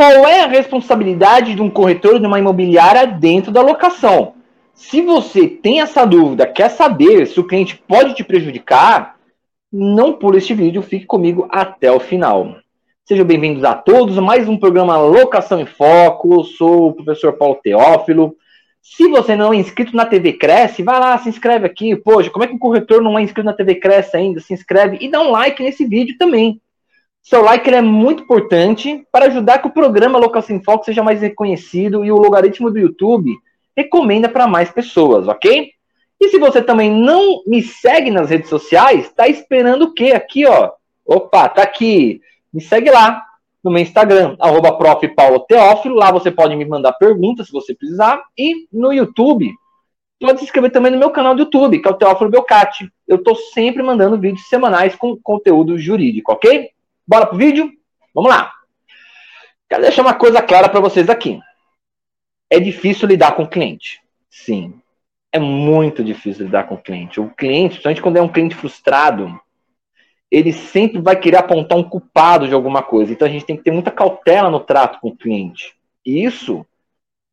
qual 0.00 0.26
é 0.26 0.40
a 0.40 0.46
responsabilidade 0.46 1.54
de 1.54 1.60
um 1.60 1.68
corretor 1.68 2.18
de 2.18 2.26
uma 2.26 2.38
imobiliária 2.38 3.06
dentro 3.06 3.52
da 3.52 3.60
locação? 3.60 4.32
Se 4.72 5.02
você 5.02 5.46
tem 5.46 5.82
essa 5.82 6.06
dúvida, 6.06 6.46
quer 6.46 6.70
saber 6.70 7.26
se 7.26 7.38
o 7.38 7.46
cliente 7.46 7.76
pode 7.86 8.14
te 8.14 8.24
prejudicar, 8.24 9.16
não 9.70 10.14
pule 10.14 10.38
este 10.38 10.54
vídeo, 10.54 10.80
fique 10.80 11.04
comigo 11.04 11.46
até 11.50 11.92
o 11.92 12.00
final. 12.00 12.56
Sejam 13.04 13.26
bem-vindos 13.26 13.62
a 13.62 13.74
todos 13.74 14.16
mais 14.16 14.48
um 14.48 14.56
programa 14.56 14.96
Locação 14.96 15.60
em 15.60 15.66
Foco. 15.66 16.32
Eu 16.32 16.44
sou 16.44 16.88
o 16.88 16.94
professor 16.94 17.34
Paulo 17.34 17.60
Teófilo. 17.62 18.34
Se 18.80 19.06
você 19.06 19.36
não 19.36 19.52
é 19.52 19.56
inscrito 19.56 19.94
na 19.94 20.06
TV 20.06 20.32
Cresce, 20.32 20.82
vai 20.82 20.98
lá, 20.98 21.18
se 21.18 21.28
inscreve 21.28 21.66
aqui. 21.66 21.94
Poxa, 21.94 22.30
como 22.30 22.42
é 22.42 22.48
que 22.48 22.54
um 22.54 22.58
corretor 22.58 23.02
não 23.02 23.18
é 23.18 23.22
inscrito 23.22 23.44
na 23.44 23.52
TV 23.52 23.74
Cresce 23.74 24.16
ainda? 24.16 24.40
Se 24.40 24.54
inscreve 24.54 24.96
e 24.98 25.10
dá 25.10 25.20
um 25.20 25.30
like 25.30 25.62
nesse 25.62 25.84
vídeo 25.84 26.16
também. 26.18 26.58
Seu 27.22 27.42
like 27.42 27.68
é 27.68 27.82
muito 27.82 28.22
importante 28.22 29.06
para 29.12 29.26
ajudar 29.26 29.58
que 29.58 29.68
o 29.68 29.72
programa 29.72 30.18
Locação 30.18 30.56
em 30.56 30.62
Foco 30.62 30.84
seja 30.84 31.02
mais 31.02 31.20
reconhecido 31.20 32.04
e 32.04 32.10
o 32.10 32.16
logaritmo 32.16 32.70
do 32.70 32.78
YouTube 32.78 33.36
recomenda 33.76 34.28
para 34.28 34.46
mais 34.46 34.70
pessoas, 34.70 35.28
ok? 35.28 35.70
E 36.20 36.28
se 36.28 36.38
você 36.38 36.60
também 36.60 36.90
não 36.90 37.42
me 37.46 37.62
segue 37.62 38.10
nas 38.10 38.28
redes 38.28 38.50
sociais, 38.50 39.10
tá 39.12 39.28
esperando 39.28 39.82
o 39.82 39.94
quê? 39.94 40.12
Aqui, 40.12 40.46
ó. 40.46 40.70
Opa, 41.06 41.48
tá 41.48 41.62
aqui. 41.62 42.20
Me 42.52 42.60
segue 42.60 42.90
lá 42.90 43.24
no 43.64 43.70
meu 43.70 43.82
Instagram, 43.82 44.36
arroba. 44.38 44.76
Lá 45.94 46.12
você 46.12 46.30
pode 46.30 46.56
me 46.56 46.64
mandar 46.64 46.92
perguntas 46.92 47.46
se 47.46 47.52
você 47.52 47.74
precisar. 47.74 48.22
E 48.36 48.66
no 48.72 48.92
YouTube, 48.92 49.50
pode 50.20 50.38
se 50.38 50.44
inscrever 50.44 50.70
também 50.70 50.92
no 50.92 50.98
meu 50.98 51.10
canal 51.10 51.34
do 51.34 51.42
YouTube, 51.42 51.78
que 51.78 51.88
é 51.88 51.90
o 51.90 51.96
Teófilo 51.96 52.30
Belcati. 52.30 52.90
Eu 53.08 53.22
tô 53.22 53.34
sempre 53.34 53.82
mandando 53.82 54.18
vídeos 54.18 54.48
semanais 54.48 54.94
com 54.94 55.16
conteúdo 55.22 55.78
jurídico, 55.78 56.32
ok? 56.32 56.70
Bora 57.10 57.26
pro 57.26 57.36
vídeo? 57.36 57.68
Vamos 58.14 58.30
lá. 58.30 58.52
Quero 59.68 59.82
deixar 59.82 60.02
uma 60.02 60.14
coisa 60.14 60.40
clara 60.40 60.68
para 60.68 60.78
vocês 60.78 61.10
aqui. 61.10 61.40
É 62.48 62.60
difícil 62.60 63.08
lidar 63.08 63.32
com 63.32 63.42
o 63.42 63.48
cliente. 63.48 64.00
Sim. 64.30 64.80
É 65.32 65.40
muito 65.40 66.04
difícil 66.04 66.44
lidar 66.44 66.68
com 66.68 66.76
o 66.76 66.80
cliente. 66.80 67.20
O 67.20 67.28
cliente, 67.28 67.70
principalmente 67.70 68.00
quando 68.00 68.16
é 68.18 68.22
um 68.22 68.28
cliente 68.28 68.54
frustrado, 68.54 69.40
ele 70.30 70.52
sempre 70.52 71.00
vai 71.00 71.16
querer 71.16 71.38
apontar 71.38 71.76
um 71.76 71.82
culpado 71.82 72.46
de 72.46 72.54
alguma 72.54 72.80
coisa. 72.80 73.12
Então 73.12 73.26
a 73.26 73.30
gente 73.30 73.44
tem 73.44 73.56
que 73.56 73.64
ter 73.64 73.72
muita 73.72 73.90
cautela 73.90 74.48
no 74.48 74.60
trato 74.60 75.00
com 75.00 75.08
o 75.08 75.16
cliente. 75.16 75.74
E 76.06 76.22
isso 76.24 76.64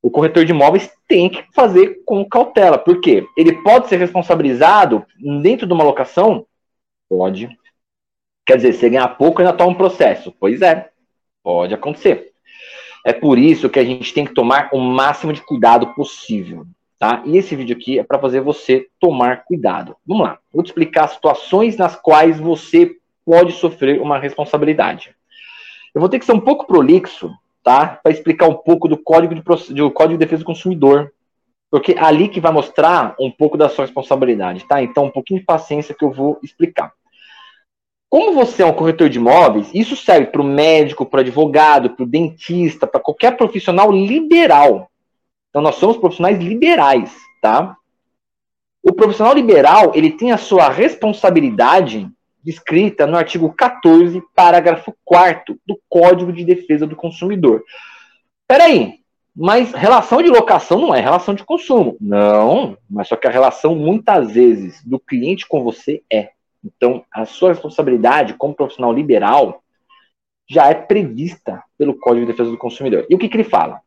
o 0.02 0.09
corretor 0.09 0.44
de 0.44 0.53
imóveis 0.53 0.91
tem 1.08 1.30
que 1.30 1.45
fazer 1.53 2.02
com 2.03 2.28
cautela. 2.28 2.80
Por 2.80 3.00
quê? 3.00 3.28
Ele 3.38 3.62
pode 3.62 3.89
ser 3.89 3.97
responsabilizado 3.97 5.06
dentro 5.44 5.67
de 5.67 5.73
uma 5.73 5.84
locação? 5.84 6.47
Pode. 7.08 7.56
Quer 8.48 8.56
dizer, 8.56 8.73
você 8.73 8.90
ganhar 8.90 9.09
pouco 9.09 9.42
ainda 9.42 9.52
toma 9.52 9.72
um 9.72 9.76
processo. 9.76 10.34
Pois 10.40 10.62
é, 10.62 10.90
pode 11.44 11.73
acontecer. 11.73 12.31
É 13.06 13.12
por 13.12 13.38
isso 13.38 13.70
que 13.70 13.78
a 13.78 13.84
gente 13.84 14.14
tem 14.14 14.26
que 14.26 14.34
tomar 14.34 14.70
o 14.72 14.80
máximo 14.80 15.34
de 15.34 15.42
cuidado 15.42 15.94
possível, 15.94 16.66
tá? 16.98 17.22
E 17.25 17.38
esse 17.38 17.56
vídeo 17.56 17.75
aqui 17.75 18.00
é 18.00 18.03
para 18.03 18.20
fazer 18.20 18.40
você 18.40 18.88
tomar 19.00 19.44
cuidado. 19.44 19.98
Vamos 20.06 20.25
lá, 20.25 20.40
vou 20.53 20.64
te 20.64 20.68
explicar 20.68 21.09
situações 21.09 21.75
nas 21.75 21.95
quais 21.95 22.40
você 22.40 22.95
pode 23.25 23.52
sofrer 23.52 24.02
uma 24.02 24.18
responsabilidade. 24.18 25.14
Eu 25.94 26.00
vou 26.00 26.09
ter 26.09 26.20
que 26.20 26.25
ser 26.25 26.34
um 26.34 26.40
pouco 26.40 26.66
prolixo, 26.66 27.31
tá? 27.64 28.00
Para 28.02 28.12
explicar 28.14 28.48
um 28.48 28.56
pouco 28.56 28.88
do 28.88 28.98
código 28.98 29.36
de, 29.36 29.42
do 29.73 29.92
código 29.92 30.18
de 30.18 30.25
defesa 30.25 30.44
do 30.44 30.45
consumidor, 30.45 31.12
porque 31.70 31.94
é 31.94 32.02
ali 32.02 32.30
que 32.30 32.40
vai 32.40 32.52
mostrar 32.52 33.14
um 33.20 33.30
pouco 33.30 33.58
da 33.58 33.68
sua 33.68 33.84
responsabilidade, 33.84 34.66
tá? 34.66 34.81
Então, 34.81 35.06
um 35.06 35.12
pouquinho 35.12 35.42
de 35.42 35.45
paciência 35.45 35.94
que 35.94 36.06
eu 36.06 36.12
vou 36.12 36.40
explicar. 36.42 36.94
Como 38.09 38.33
você 38.33 38.63
é 38.63 38.66
um 38.66 38.73
corretor 38.73 39.09
de 39.09 39.18
imóveis, 39.18 39.69
isso 39.73 39.95
serve 39.95 40.28
para 40.28 40.41
o 40.41 40.45
médico, 40.45 41.06
para 41.06 41.18
o 41.18 41.22
advogado, 41.22 41.90
para 41.90 42.03
o 42.03 42.07
dentista, 42.07 42.88
para 42.88 43.01
qualquer 43.01 43.35
profissional 43.35 43.91
liberal. 43.91 44.90
Então 45.50 45.62
nós 45.62 45.75
somos 45.75 45.97
profissionais 45.97 46.40
liberais, 46.40 47.13
tá? 47.41 47.75
O 48.81 48.94
profissional 48.94 49.34
liberal, 49.34 49.91
ele 49.94 50.12
tem 50.12 50.31
a 50.31 50.38
sua 50.38 50.69
responsabilidade 50.69 52.09
descrita 52.47 53.06
no 53.06 53.18
artigo 53.18 53.53
14, 53.53 54.24
parágrafo 54.34 54.95
4 55.03 55.59
do 55.68 55.78
Código 55.89 56.31
de 56.31 56.45
Defesa 56.45 56.88
do 56.88 56.95
Consumidor. 56.95 57.62
Peraí, 58.47 59.01
mas 59.35 59.74
relação 59.74 60.24
de 60.24 60.29
locação 60.29 60.79
não 60.79 60.95
é 60.95 61.01
relação 61.01 61.34
de 61.34 61.44
consumo. 61.44 61.97
Não, 62.00 62.78
mas 62.89 63.09
só 63.09 63.18
que 63.18 63.28
a 63.28 63.31
relação, 63.31 63.75
muitas 63.75 64.31
vezes, 64.31 64.81
do 64.85 64.97
cliente 64.97 65.45
com 65.45 65.62
você 65.62 66.01
é. 66.09 66.29
Então, 66.75 67.05
a 67.11 67.25
sua 67.25 67.50
responsabilidade 67.50 68.33
como 68.33 68.53
profissional 68.53 68.94
liberal 68.94 69.63
já 70.50 70.67
é 70.69 70.73
prevista 70.73 71.63
pelo 71.78 71.97
Código 71.97 72.25
de 72.25 72.31
Defesa 72.31 72.51
do 72.51 72.57
Consumidor. 72.57 73.05
E 73.09 73.16
o 73.16 73.17
que, 73.17 73.28
que 73.28 73.35
ele 73.35 73.44
fala? 73.44 73.81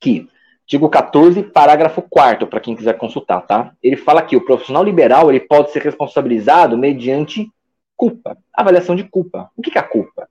Que, 0.00 0.28
artigo 0.62 0.88
14, 0.88 1.42
parágrafo 1.42 2.02
4 2.02 2.46
para 2.46 2.60
quem 2.60 2.76
quiser 2.76 2.96
consultar, 2.98 3.42
tá? 3.42 3.72
Ele 3.82 3.96
fala 3.96 4.22
que 4.22 4.36
o 4.36 4.44
profissional 4.44 4.84
liberal 4.84 5.30
ele 5.30 5.40
pode 5.40 5.70
ser 5.70 5.82
responsabilizado 5.82 6.76
mediante 6.76 7.50
culpa, 7.96 8.36
avaliação 8.52 8.94
de 8.94 9.04
culpa. 9.04 9.50
O 9.56 9.62
que, 9.62 9.70
que 9.70 9.78
é 9.78 9.82
culpa? 9.82 10.28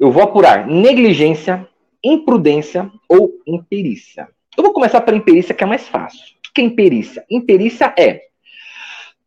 Eu 0.00 0.10
vou 0.10 0.22
apurar 0.22 0.66
negligência, 0.66 1.68
imprudência 2.02 2.90
ou 3.08 3.30
imperícia. 3.46 4.28
Eu 4.56 4.64
vou 4.64 4.72
começar 4.72 5.00
pela 5.02 5.16
imperícia, 5.16 5.54
que 5.54 5.62
é 5.62 5.66
mais 5.66 5.86
fácil. 5.88 6.20
O 6.48 6.52
que 6.52 6.60
é 6.60 6.64
imperícia? 6.64 7.24
Imperícia 7.30 7.94
é 7.96 8.31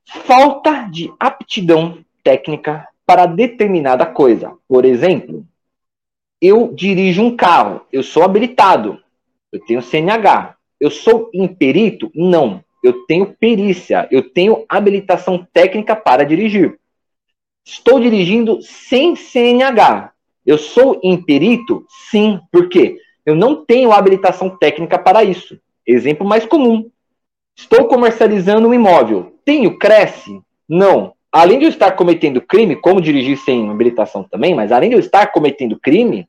falta 0.05 0.87
de 0.91 1.11
aptidão 1.19 1.99
técnica 2.23 2.87
para 3.05 3.25
determinada 3.25 4.05
coisa. 4.05 4.53
Por 4.67 4.85
exemplo, 4.85 5.45
eu 6.41 6.73
dirijo 6.73 7.23
um 7.23 7.35
carro, 7.35 7.81
eu 7.91 8.03
sou 8.03 8.23
habilitado, 8.23 8.99
eu 9.51 9.59
tenho 9.59 9.81
CNH. 9.81 10.55
Eu 10.79 10.91
sou 10.91 11.29
imperito? 11.33 12.11
Não. 12.13 12.63
Eu 12.83 13.05
tenho 13.05 13.33
perícia, 13.39 14.07
eu 14.11 14.29
tenho 14.29 14.65
habilitação 14.67 15.47
técnica 15.53 15.95
para 15.95 16.25
dirigir. 16.25 16.77
Estou 17.63 17.99
dirigindo 17.99 18.61
sem 18.61 19.15
CNH. 19.15 20.11
Eu 20.45 20.57
sou 20.57 20.99
imperito? 21.01 21.85
Sim. 22.11 22.39
Por 22.51 22.69
quê? 22.69 22.97
Eu 23.25 23.33
não 23.33 23.65
tenho 23.65 23.91
habilitação 23.91 24.49
técnica 24.49 24.99
para 24.99 25.23
isso. 25.23 25.59
Exemplo 25.87 26.27
mais 26.27 26.45
comum. 26.45 26.91
Estou 27.55 27.87
comercializando 27.87 28.67
um 28.67 28.73
imóvel. 28.73 29.34
Tenho 29.45 29.77
Cresce? 29.77 30.41
Não. 30.67 31.13
Além 31.31 31.59
de 31.59 31.65
eu 31.65 31.69
estar 31.69 31.91
cometendo 31.91 32.41
crime, 32.41 32.75
como 32.75 32.99
dirigir 32.99 33.37
sem 33.37 33.69
habilitação 33.69 34.23
também, 34.23 34.55
mas 34.55 34.71
além 34.71 34.89
de 34.89 34.95
eu 34.95 34.99
estar 34.99 35.27
cometendo 35.27 35.79
crime, 35.79 36.27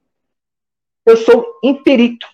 eu 1.07 1.17
sou 1.17 1.47
imperito. 1.63 2.27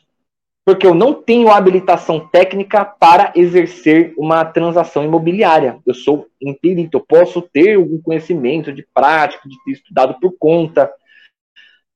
Porque 0.64 0.86
eu 0.86 0.94
não 0.94 1.12
tenho 1.12 1.50
habilitação 1.50 2.20
técnica 2.28 2.84
para 2.84 3.32
exercer 3.34 4.14
uma 4.16 4.44
transação 4.44 5.04
imobiliária. 5.04 5.78
Eu 5.84 5.92
sou 5.92 6.28
imperito. 6.40 6.96
Eu 6.98 7.04
posso 7.06 7.42
ter 7.42 7.76
algum 7.76 8.00
conhecimento 8.00 8.72
de 8.72 8.86
prática, 8.94 9.48
de 9.48 9.56
ter 9.64 9.72
estudado 9.72 10.18
por 10.20 10.34
conta, 10.38 10.90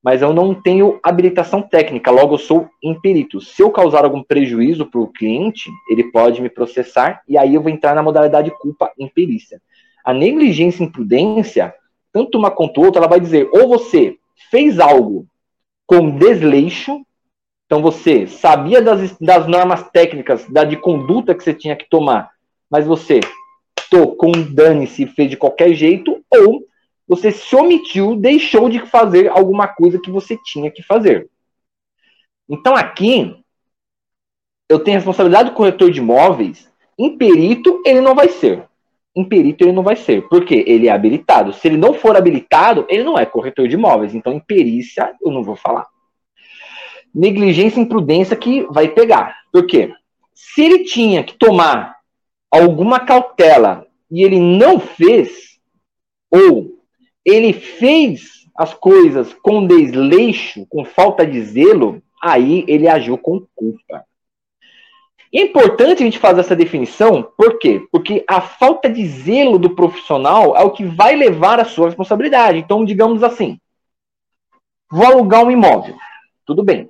mas 0.07 0.21
eu 0.21 0.33
não 0.33 0.53
tenho 0.53 1.01
habilitação 1.03 1.61
técnica, 1.61 2.09
logo 2.09 2.35
eu 2.35 2.37
sou 2.37 2.69
imperito. 2.81 3.41
Se 3.41 3.61
eu 3.61 3.69
causar 3.69 4.05
algum 4.05 4.23
prejuízo 4.23 4.85
para 4.85 5.01
o 5.01 5.11
cliente, 5.11 5.69
ele 5.89 6.05
pode 6.05 6.41
me 6.41 6.49
processar 6.49 7.21
e 7.27 7.37
aí 7.37 7.55
eu 7.55 7.61
vou 7.61 7.69
entrar 7.69 7.93
na 7.93 8.01
modalidade 8.01 8.49
culpa 8.51 8.89
imperícia. 8.97 9.61
A 10.05 10.13
negligência 10.13 10.81
e 10.81 10.85
imprudência, 10.85 11.75
tanto 12.13 12.37
uma 12.37 12.49
quanto 12.49 12.79
outra, 12.79 13.01
ela 13.01 13.09
vai 13.09 13.19
dizer 13.19 13.49
ou 13.51 13.67
você 13.67 14.15
fez 14.49 14.79
algo 14.79 15.27
com 15.85 16.17
desleixo, 16.17 17.01
então 17.65 17.81
você 17.81 18.27
sabia 18.27 18.81
das, 18.81 19.17
das 19.19 19.45
normas 19.45 19.91
técnicas, 19.91 20.45
da 20.49 20.63
de 20.63 20.77
conduta 20.77 21.35
que 21.35 21.43
você 21.43 21.53
tinha 21.53 21.75
que 21.75 21.89
tomar, 21.89 22.31
mas 22.71 22.87
você 22.87 23.19
tocou 23.91 24.31
um 24.33 24.53
dane-se 24.53 25.05
fez 25.05 25.29
de 25.29 25.35
qualquer 25.35 25.73
jeito, 25.73 26.23
ou 26.33 26.61
você 27.07 27.31
se 27.31 27.55
omitiu, 27.55 28.15
deixou 28.15 28.69
de 28.69 28.79
fazer 28.87 29.29
alguma 29.29 29.67
coisa 29.67 29.99
que 29.99 30.11
você 30.11 30.37
tinha 30.43 30.69
que 30.69 30.83
fazer. 30.83 31.29
Então 32.49 32.75
aqui, 32.75 33.35
eu 34.69 34.79
tenho 34.79 34.97
responsabilidade 34.97 35.49
do 35.49 35.55
corretor 35.55 35.89
de 35.89 35.99
imóveis, 35.99 36.69
imperito 36.97 37.81
ele 37.85 38.01
não 38.01 38.13
vai 38.13 38.27
ser. 38.27 38.67
Imperito 39.15 39.63
ele 39.63 39.71
não 39.71 39.81
vai 39.81 39.95
ser, 39.95 40.27
porque 40.27 40.63
ele 40.67 40.87
é 40.87 40.91
habilitado. 40.91 41.51
Se 41.51 41.67
ele 41.67 41.77
não 41.77 41.93
for 41.93 42.15
habilitado, 42.15 42.85
ele 42.87 43.03
não 43.03 43.17
é 43.17 43.25
corretor 43.25 43.67
de 43.67 43.73
imóveis. 43.73 44.13
Então, 44.13 44.31
imperícia, 44.31 45.11
eu 45.19 45.31
não 45.31 45.43
vou 45.43 45.55
falar. 45.55 45.87
Negligência 47.15 47.79
e 47.79 47.83
imprudência 47.83 48.35
que 48.35 48.61
vai 48.69 48.89
pegar. 48.89 49.35
Por 49.51 49.65
quê? 49.65 49.91
Se 50.35 50.61
ele 50.61 50.83
tinha 50.83 51.23
que 51.23 51.35
tomar 51.35 51.95
alguma 52.51 52.99
cautela 52.99 53.87
e 54.11 54.23
ele 54.23 54.39
não 54.39 54.79
fez, 54.79 55.59
ou 56.29 56.76
ele 57.27 57.51
fez 57.51 58.47
as 58.55 58.73
coisas 58.73 59.33
com 59.33 59.67
desleixo, 59.67 60.65
com 60.67 60.85
falta 60.85 61.27
de 61.27 61.41
zelo, 61.43 62.01
aí 62.23 62.63
ele 62.67 62.87
agiu 62.87 63.17
com 63.17 63.45
culpa. 63.53 64.05
É 65.35 65.41
importante 65.41 66.01
a 66.01 66.05
gente 66.05 66.17
fazer 66.17 66.39
essa 66.39 66.55
definição, 66.55 67.21
por 67.37 67.59
quê? 67.59 67.85
Porque 67.91 68.23
a 68.29 68.39
falta 68.39 68.89
de 68.89 69.05
zelo 69.05 69.59
do 69.59 69.75
profissional 69.75 70.55
é 70.55 70.63
o 70.63 70.71
que 70.71 70.85
vai 70.85 71.17
levar 71.17 71.59
a 71.59 71.65
sua 71.65 71.87
responsabilidade. 71.87 72.59
Então, 72.59 72.85
digamos 72.85 73.21
assim, 73.21 73.59
vou 74.89 75.05
alugar 75.05 75.43
um 75.43 75.51
imóvel. 75.51 75.95
tudo 76.45 76.63
bem. 76.63 76.89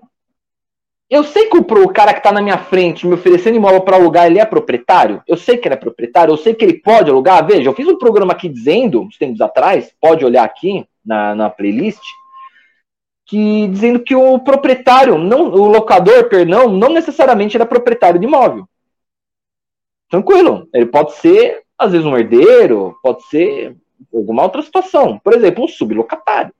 Eu 1.10 1.24
sei 1.24 1.50
que 1.50 1.58
o, 1.58 1.62
o 1.62 1.94
cara 1.94 2.12
que 2.14 2.20
está 2.20 2.32
na 2.32 2.42
minha 2.42 2.58
frente 2.58 3.08
me 3.08 3.14
oferecendo 3.14 3.56
imóvel 3.56 3.82
para 3.82 3.96
alugar, 3.96 4.26
ele 4.26 4.40
é 4.40 4.46
proprietário. 4.46 5.24
Eu 5.26 5.38
sei 5.38 5.58
que 5.58 5.68
ele 5.68 5.76
é 5.76 5.78
proprietário, 5.78 6.34
eu 6.34 6.38
sei 6.38 6.54
que 6.54 6.66
ele 6.66 6.82
pode 6.82 7.10
alugar. 7.10 7.46
Veja, 7.46 7.70
eu 7.70 7.74
fiz 7.74 7.88
um 7.88 7.98
programa 7.98 8.34
aqui 8.34 8.50
dizendo, 8.50 9.02
uns 9.02 9.18
tempos 9.18 9.40
atrás, 9.40 9.94
pode 10.02 10.26
olhar 10.26 10.44
aqui 10.44 10.86
na, 11.06 11.34
na 11.34 11.50
playlist, 11.50 12.02
que 13.26 13.68
dizendo 13.68 14.02
que 14.02 14.16
o 14.16 14.40
proprietário, 14.40 15.18
não, 15.18 15.50
o 15.50 15.68
locador, 15.68 16.28
perdão, 16.28 16.70
não 16.70 16.90
necessariamente 16.90 17.56
era 17.56 17.66
proprietário 17.66 18.20
de 18.20 18.26
imóvel. 18.26 18.68
Tranquilo, 20.10 20.68
ele 20.74 20.86
pode 20.86 21.14
ser, 21.14 21.64
às 21.78 21.92
vezes, 21.94 22.06
um 22.06 22.18
herdeiro, 22.18 22.98
pode 23.02 23.24
ser 23.28 23.76
alguma 24.14 24.44
outra 24.44 24.62
situação. 24.62 25.20
Por 25.20 25.34
exemplo, 25.34 25.64
um 25.64 25.68
sublocatário. 25.68 26.54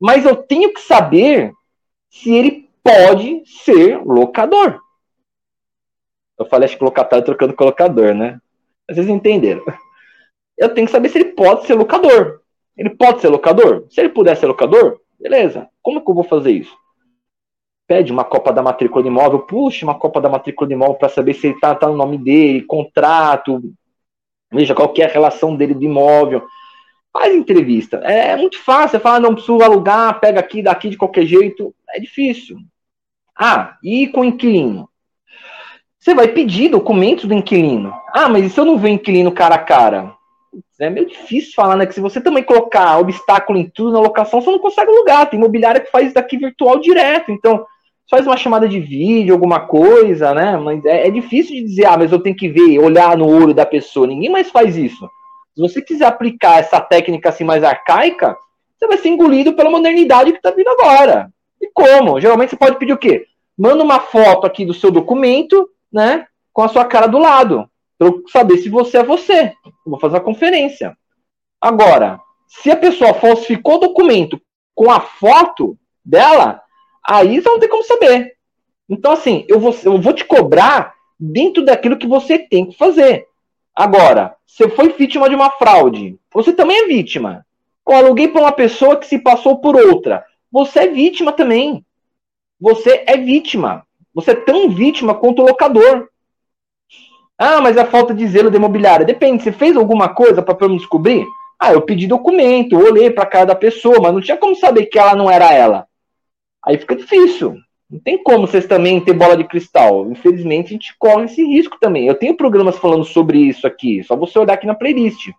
Mas 0.00 0.24
eu 0.24 0.36
tenho 0.36 0.72
que 0.72 0.80
saber 0.80 1.52
se 2.10 2.32
ele 2.32 2.67
pode 2.88 3.42
ser 3.44 4.02
locador. 4.02 4.80
Eu 6.38 6.46
falei, 6.46 6.66
acho 6.66 6.78
que 6.78 6.84
locatário 6.84 7.24
trocando 7.24 7.52
com 7.52 7.64
locador, 7.64 8.14
né? 8.14 8.40
Vocês 8.88 9.08
entenderam. 9.08 9.62
Eu 10.56 10.72
tenho 10.74 10.86
que 10.86 10.92
saber 10.92 11.08
se 11.10 11.18
ele 11.18 11.32
pode 11.32 11.66
ser 11.66 11.74
locador. 11.74 12.40
Ele 12.76 12.90
pode 12.90 13.20
ser 13.20 13.28
locador? 13.28 13.86
Se 13.90 14.00
ele 14.00 14.08
puder 14.08 14.36
ser 14.36 14.46
locador, 14.46 15.00
beleza. 15.20 15.68
Como 15.82 16.02
que 16.02 16.10
eu 16.10 16.14
vou 16.14 16.24
fazer 16.24 16.52
isso? 16.52 16.74
Pede 17.86 18.10
uma 18.10 18.24
copa 18.24 18.52
da 18.52 18.62
matrícula 18.62 19.02
de 19.02 19.08
imóvel, 19.08 19.40
puxa 19.40 19.84
uma 19.84 19.98
copa 19.98 20.20
da 20.20 20.28
matrícula 20.28 20.66
de 20.66 20.74
imóvel 20.74 20.94
para 20.94 21.08
saber 21.08 21.34
se 21.34 21.48
ele 21.48 21.60
tá, 21.60 21.74
tá 21.74 21.88
no 21.88 21.96
nome 21.96 22.18
dele, 22.18 22.62
contrato, 22.62 23.62
veja 24.52 24.74
qual 24.74 24.92
que 24.92 25.02
é 25.02 25.06
a 25.06 25.12
relação 25.12 25.56
dele 25.56 25.74
de 25.74 25.86
imóvel. 25.86 26.46
Faz 27.12 27.34
entrevista. 27.34 28.00
É, 28.04 28.30
é 28.30 28.36
muito 28.36 28.58
fácil. 28.62 28.90
Você 28.90 28.98
fala, 29.00 29.20
não 29.20 29.34
preciso 29.34 29.62
alugar, 29.62 30.20
pega 30.20 30.40
aqui, 30.40 30.62
daqui 30.62 30.88
de 30.88 30.96
qualquer 30.96 31.26
jeito. 31.26 31.74
É 31.90 32.00
difícil. 32.00 32.58
Ah, 33.38 33.76
e 33.82 34.08
com 34.08 34.20
o 34.20 34.24
inquilino? 34.24 34.88
Você 35.98 36.14
vai 36.14 36.28
pedir 36.28 36.70
documentos 36.70 37.26
do 37.26 37.34
inquilino. 37.34 37.92
Ah, 38.12 38.28
mas 38.28 38.44
e 38.44 38.50
se 38.50 38.58
eu 38.58 38.64
não 38.64 38.78
ver 38.78 38.90
inquilino 38.90 39.30
cara 39.30 39.54
a 39.56 39.58
cara? 39.58 40.12
É 40.80 40.88
meio 40.88 41.06
difícil 41.06 41.52
falar, 41.54 41.76
né? 41.76 41.86
Que 41.86 41.94
se 41.94 42.00
você 42.00 42.20
também 42.20 42.42
colocar 42.42 42.98
obstáculo 42.98 43.58
em 43.58 43.68
tudo 43.68 43.92
na 43.92 44.00
locação, 44.00 44.40
você 44.40 44.50
não 44.50 44.58
consegue 44.58 44.90
alugar. 44.90 45.28
Tem 45.28 45.38
imobiliária 45.38 45.80
que 45.80 45.90
faz 45.90 46.12
daqui 46.12 46.36
virtual 46.36 46.78
direto. 46.80 47.30
Então, 47.30 47.64
faz 48.08 48.26
uma 48.26 48.36
chamada 48.36 48.68
de 48.68 48.80
vídeo, 48.80 49.34
alguma 49.34 49.60
coisa, 49.60 50.32
né? 50.32 50.56
Mas 50.56 50.84
é, 50.84 51.06
é, 51.06 51.10
difícil 51.10 51.56
de 51.56 51.62
dizer, 51.62 51.86
ah, 51.86 51.96
mas 51.96 52.10
eu 52.10 52.20
tenho 52.20 52.36
que 52.36 52.48
ver, 52.48 52.78
olhar 52.78 53.16
no 53.16 53.28
olho 53.28 53.52
da 53.52 53.66
pessoa. 53.66 54.06
Ninguém 54.06 54.30
mais 54.30 54.50
faz 54.50 54.76
isso. 54.76 55.08
Se 55.54 55.60
você 55.60 55.82
quiser 55.82 56.06
aplicar 56.06 56.60
essa 56.60 56.80
técnica 56.80 57.28
assim 57.28 57.44
mais 57.44 57.62
arcaica, 57.62 58.36
você 58.78 58.86
vai 58.86 58.98
ser 58.98 59.08
engolido 59.08 59.54
pela 59.54 59.70
modernidade 59.70 60.30
que 60.30 60.38
está 60.38 60.50
vindo 60.52 60.68
agora. 60.68 61.30
E 61.60 61.68
como? 61.72 62.20
Geralmente 62.20 62.50
você 62.50 62.56
pode 62.56 62.78
pedir 62.78 62.92
o 62.92 62.98
quê? 62.98 63.26
Manda 63.58 63.82
uma 63.82 63.98
foto 63.98 64.46
aqui 64.46 64.64
do 64.64 64.72
seu 64.72 64.90
documento, 64.90 65.68
né? 65.92 66.26
Com 66.52 66.62
a 66.62 66.68
sua 66.68 66.84
cara 66.84 67.08
do 67.08 67.18
lado. 67.18 67.68
Para 67.98 68.08
eu 68.08 68.22
saber 68.28 68.58
se 68.58 68.68
você 68.68 68.98
é 68.98 69.02
você. 69.02 69.52
Eu 69.64 69.90
vou 69.90 69.98
fazer 69.98 70.14
uma 70.14 70.24
conferência. 70.24 70.96
Agora, 71.60 72.20
se 72.46 72.70
a 72.70 72.76
pessoa 72.76 73.14
falsificou 73.14 73.74
o 73.74 73.80
documento 73.80 74.40
com 74.74 74.90
a 74.90 75.00
foto 75.00 75.76
dela, 76.04 76.62
aí 77.04 77.40
você 77.40 77.48
não 77.48 77.58
tem 77.58 77.68
como 77.68 77.82
saber. 77.82 78.36
Então, 78.88 79.12
assim, 79.12 79.44
eu 79.48 79.58
vou, 79.58 79.76
eu 79.84 80.00
vou 80.00 80.12
te 80.12 80.24
cobrar 80.24 80.94
dentro 81.18 81.64
daquilo 81.64 81.98
que 81.98 82.06
você 82.06 82.38
tem 82.38 82.66
que 82.66 82.76
fazer. 82.76 83.26
Agora, 83.74 84.36
você 84.46 84.68
foi 84.68 84.92
vítima 84.92 85.28
de 85.28 85.34
uma 85.34 85.50
fraude, 85.50 86.18
você 86.32 86.52
também 86.52 86.84
é 86.84 86.86
vítima. 86.86 87.44
Eu 87.86 87.94
aluguei 87.94 88.28
para 88.28 88.40
uma 88.40 88.52
pessoa 88.52 88.96
que 88.96 89.06
se 89.06 89.18
passou 89.18 89.60
por 89.60 89.76
outra. 89.76 90.24
Você 90.50 90.80
é 90.80 90.86
vítima 90.88 91.32
também. 91.32 91.84
Você 92.60 93.04
é 93.06 93.16
vítima. 93.16 93.84
Você 94.14 94.32
é 94.32 94.34
tão 94.34 94.70
vítima 94.70 95.14
quanto 95.14 95.42
o 95.42 95.46
locador. 95.46 96.08
Ah, 97.38 97.60
mas 97.60 97.76
a 97.78 97.86
falta 97.86 98.12
de 98.12 98.26
zelo 98.26 98.50
da 98.50 98.56
imobiliária. 98.56 99.06
Depende, 99.06 99.42
você 99.42 99.52
fez 99.52 99.76
alguma 99.76 100.08
coisa 100.08 100.42
para 100.42 100.68
me 100.68 100.76
descobrir? 100.76 101.24
Ah, 101.58 101.72
eu 101.72 101.82
pedi 101.82 102.06
documento, 102.06 102.76
olhei 102.76 103.10
para 103.10 103.26
cara 103.26 103.46
da 103.46 103.54
pessoa, 103.54 104.00
mas 104.00 104.12
não 104.12 104.20
tinha 104.20 104.36
como 104.36 104.56
saber 104.56 104.86
que 104.86 104.98
ela 104.98 105.14
não 105.14 105.30
era 105.30 105.52
ela. 105.52 105.86
Aí 106.64 106.78
fica 106.78 106.96
difícil. 106.96 107.56
Não 107.90 107.98
tem 108.00 108.22
como 108.22 108.46
vocês 108.46 108.66
também 108.66 109.00
ter 109.00 109.12
bola 109.12 109.36
de 109.36 109.44
cristal. 109.44 110.10
Infelizmente, 110.10 110.66
a 110.66 110.70
gente 110.70 110.94
corre 110.98 111.24
esse 111.24 111.42
risco 111.42 111.78
também. 111.80 112.06
Eu 112.06 112.14
tenho 112.14 112.36
programas 112.36 112.76
falando 112.76 113.04
sobre 113.04 113.38
isso 113.38 113.66
aqui, 113.66 114.02
só 114.02 114.14
você 114.14 114.38
olhar 114.38 114.54
aqui 114.54 114.66
na 114.66 114.74
playlist. 114.74 115.30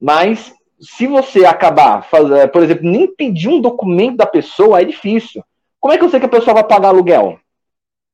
Mas, 0.00 0.52
se 0.80 1.06
você 1.06 1.44
acabar, 1.44 2.02
fazendo, 2.02 2.48
por 2.48 2.62
exemplo, 2.62 2.90
nem 2.90 3.14
pedir 3.14 3.48
um 3.48 3.60
documento 3.60 4.16
da 4.16 4.26
pessoa, 4.26 4.80
é 4.80 4.84
difícil. 4.84 5.44
Como 5.80 5.94
é 5.94 5.98
que 5.98 6.04
eu 6.04 6.10
sei 6.10 6.20
que 6.20 6.26
a 6.26 6.28
pessoa 6.28 6.54
vai 6.54 6.64
pagar 6.64 6.88
aluguel? 6.88 7.40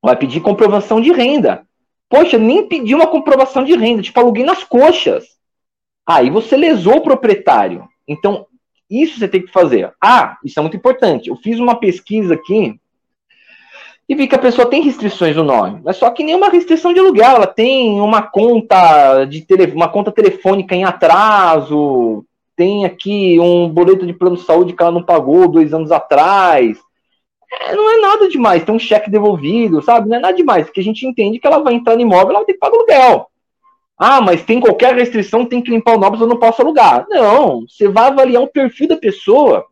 Vai 0.02 0.16
pedir 0.16 0.40
comprovação 0.40 1.00
de 1.00 1.12
renda. 1.12 1.66
Poxa, 2.08 2.38
nem 2.38 2.68
pedi 2.68 2.94
uma 2.94 3.08
comprovação 3.08 3.64
de 3.64 3.74
renda, 3.76 4.02
tipo, 4.02 4.18
aluguei 4.20 4.44
nas 4.44 4.62
coxas. 4.62 5.24
Aí 6.06 6.30
você 6.30 6.56
lesou 6.56 6.98
o 6.98 7.02
proprietário. 7.02 7.88
Então, 8.06 8.46
isso 8.88 9.18
você 9.18 9.26
tem 9.26 9.42
que 9.42 9.50
fazer. 9.50 9.92
Ah, 10.00 10.36
isso 10.44 10.58
é 10.58 10.62
muito 10.62 10.76
importante. 10.76 11.28
Eu 11.28 11.36
fiz 11.36 11.58
uma 11.58 11.74
pesquisa 11.74 12.34
aqui 12.34 12.78
e 14.08 14.14
vi 14.14 14.28
que 14.28 14.36
a 14.36 14.38
pessoa 14.38 14.70
tem 14.70 14.82
restrições 14.82 15.34
no 15.34 15.42
nome. 15.42 15.80
Mas 15.84 15.96
só 15.96 16.08
que 16.10 16.22
nenhuma 16.22 16.48
restrição 16.48 16.92
de 16.92 17.00
aluguel. 17.00 17.36
Ela 17.36 17.46
tem 17.48 18.00
uma 18.00 18.22
conta 18.22 19.24
de 19.24 19.40
tele, 19.40 19.72
uma 19.72 19.88
conta 19.88 20.12
telefônica 20.12 20.76
em 20.76 20.84
atraso, 20.84 22.24
tem 22.54 22.84
aqui 22.84 23.38
um 23.40 23.68
boleto 23.68 24.06
de 24.06 24.12
plano 24.12 24.36
de 24.36 24.44
saúde 24.44 24.72
que 24.72 24.82
ela 24.82 24.92
não 24.92 25.02
pagou 25.02 25.48
dois 25.48 25.74
anos 25.74 25.90
atrás. 25.90 26.78
É, 27.52 27.74
não 27.74 27.90
é 27.90 28.00
nada 28.00 28.28
demais, 28.28 28.64
tem 28.64 28.74
um 28.74 28.78
cheque 28.78 29.10
devolvido, 29.10 29.80
sabe? 29.82 30.08
Não 30.08 30.16
é 30.16 30.20
nada 30.20 30.36
demais, 30.36 30.66
porque 30.66 30.80
a 30.80 30.84
gente 30.84 31.06
entende 31.06 31.38
que 31.38 31.46
ela 31.46 31.60
vai 31.60 31.74
entrar 31.74 31.94
no 31.94 32.02
imóvel, 32.02 32.30
ela 32.30 32.44
ter 32.44 32.54
que 32.54 32.58
pagar 32.58 32.76
aluguel. 32.76 33.28
Ah, 33.98 34.20
mas 34.20 34.44
tem 34.44 34.60
qualquer 34.60 34.94
restrição, 34.94 35.46
tem 35.46 35.62
que 35.62 35.70
limpar 35.70 35.92
o 35.92 35.96
imóvel, 35.96 36.20
eu 36.20 36.26
não 36.26 36.38
posso 36.38 36.60
alugar. 36.60 37.06
Não, 37.08 37.62
você 37.66 37.88
vai 37.88 38.08
avaliar 38.08 38.42
o 38.42 38.48
perfil 38.48 38.88
da 38.88 38.96
pessoa 38.96 39.64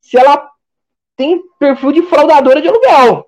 se 0.00 0.18
ela 0.18 0.50
tem 1.16 1.40
perfil 1.58 1.92
de 1.92 2.02
fraudadora 2.02 2.60
de 2.60 2.68
aluguel. 2.68 3.26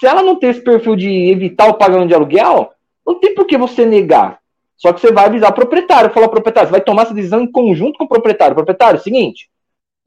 Se 0.00 0.06
ela 0.06 0.22
não 0.22 0.36
tem 0.36 0.50
esse 0.50 0.60
perfil 0.60 0.96
de 0.96 1.30
evitar 1.30 1.68
o 1.68 1.74
pagamento 1.74 2.08
de 2.08 2.14
aluguel, 2.14 2.70
não 3.06 3.20
tem 3.20 3.34
por 3.34 3.46
que 3.46 3.58
você 3.58 3.84
negar. 3.84 4.38
Só 4.76 4.92
que 4.92 5.00
você 5.00 5.12
vai 5.12 5.26
avisar 5.26 5.50
o 5.50 5.54
proprietário, 5.54 6.10
falar 6.10 6.26
ao 6.26 6.30
proprietário, 6.30 6.68
você 6.68 6.72
vai 6.72 6.80
tomar 6.80 7.02
essa 7.02 7.14
decisão 7.14 7.40
em 7.40 7.50
conjunto 7.50 7.98
com 7.98 8.04
o 8.04 8.08
proprietário. 8.08 8.54
Proprietário, 8.54 9.00
seguinte, 9.00 9.50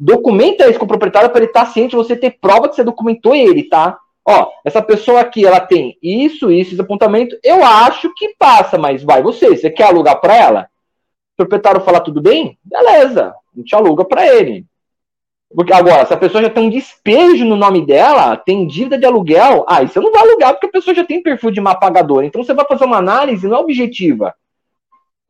documenta 0.01 0.67
isso 0.67 0.79
com 0.79 0.85
o 0.85 0.87
proprietário 0.87 1.29
para 1.29 1.39
ele 1.39 1.47
estar 1.47 1.65
tá 1.65 1.71
ciente 1.71 1.95
você 1.95 2.15
ter 2.15 2.31
prova 2.41 2.67
que 2.67 2.75
você 2.75 2.83
documentou 2.83 3.35
ele, 3.35 3.63
tá? 3.63 3.99
Ó, 4.25 4.49
essa 4.65 4.81
pessoa 4.81 5.21
aqui, 5.21 5.45
ela 5.45 5.59
tem 5.59 5.95
isso, 6.01 6.51
isso, 6.51 6.71
esse 6.71 6.81
apontamento, 6.81 7.37
eu 7.43 7.63
acho 7.63 8.11
que 8.15 8.35
passa, 8.37 8.79
mas 8.79 9.03
vai 9.03 9.21
você, 9.21 9.49
você 9.49 9.69
quer 9.69 9.85
alugar 9.85 10.19
para 10.19 10.35
ela? 10.35 10.67
O 11.33 11.37
proprietário 11.37 11.81
falar 11.81 11.99
tudo 11.99 12.19
bem? 12.19 12.57
Beleza, 12.63 13.33
a 13.55 13.59
gente 13.59 13.75
aluga 13.75 14.03
para 14.03 14.27
ele. 14.27 14.65
Porque 15.53 15.73
agora, 15.73 16.05
se 16.05 16.13
a 16.13 16.17
pessoa 16.17 16.41
já 16.41 16.49
tem 16.49 16.67
um 16.67 16.69
despejo 16.69 17.45
no 17.45 17.55
nome 17.55 17.85
dela, 17.85 18.37
tem 18.37 18.65
dívida 18.65 18.97
de 18.97 19.05
aluguel, 19.05 19.65
aí 19.67 19.87
você 19.87 19.99
não 19.99 20.11
vai 20.11 20.21
alugar 20.21 20.53
porque 20.53 20.67
a 20.67 20.71
pessoa 20.71 20.95
já 20.95 21.03
tem 21.03 21.21
perfil 21.21 21.51
de 21.51 21.61
má 21.61 21.75
pagadora. 21.75 22.25
Então 22.25 22.43
você 22.43 22.53
vai 22.53 22.65
fazer 22.65 22.85
uma 22.85 22.97
análise 22.97 23.47
não 23.47 23.59
objetiva. 23.59 24.33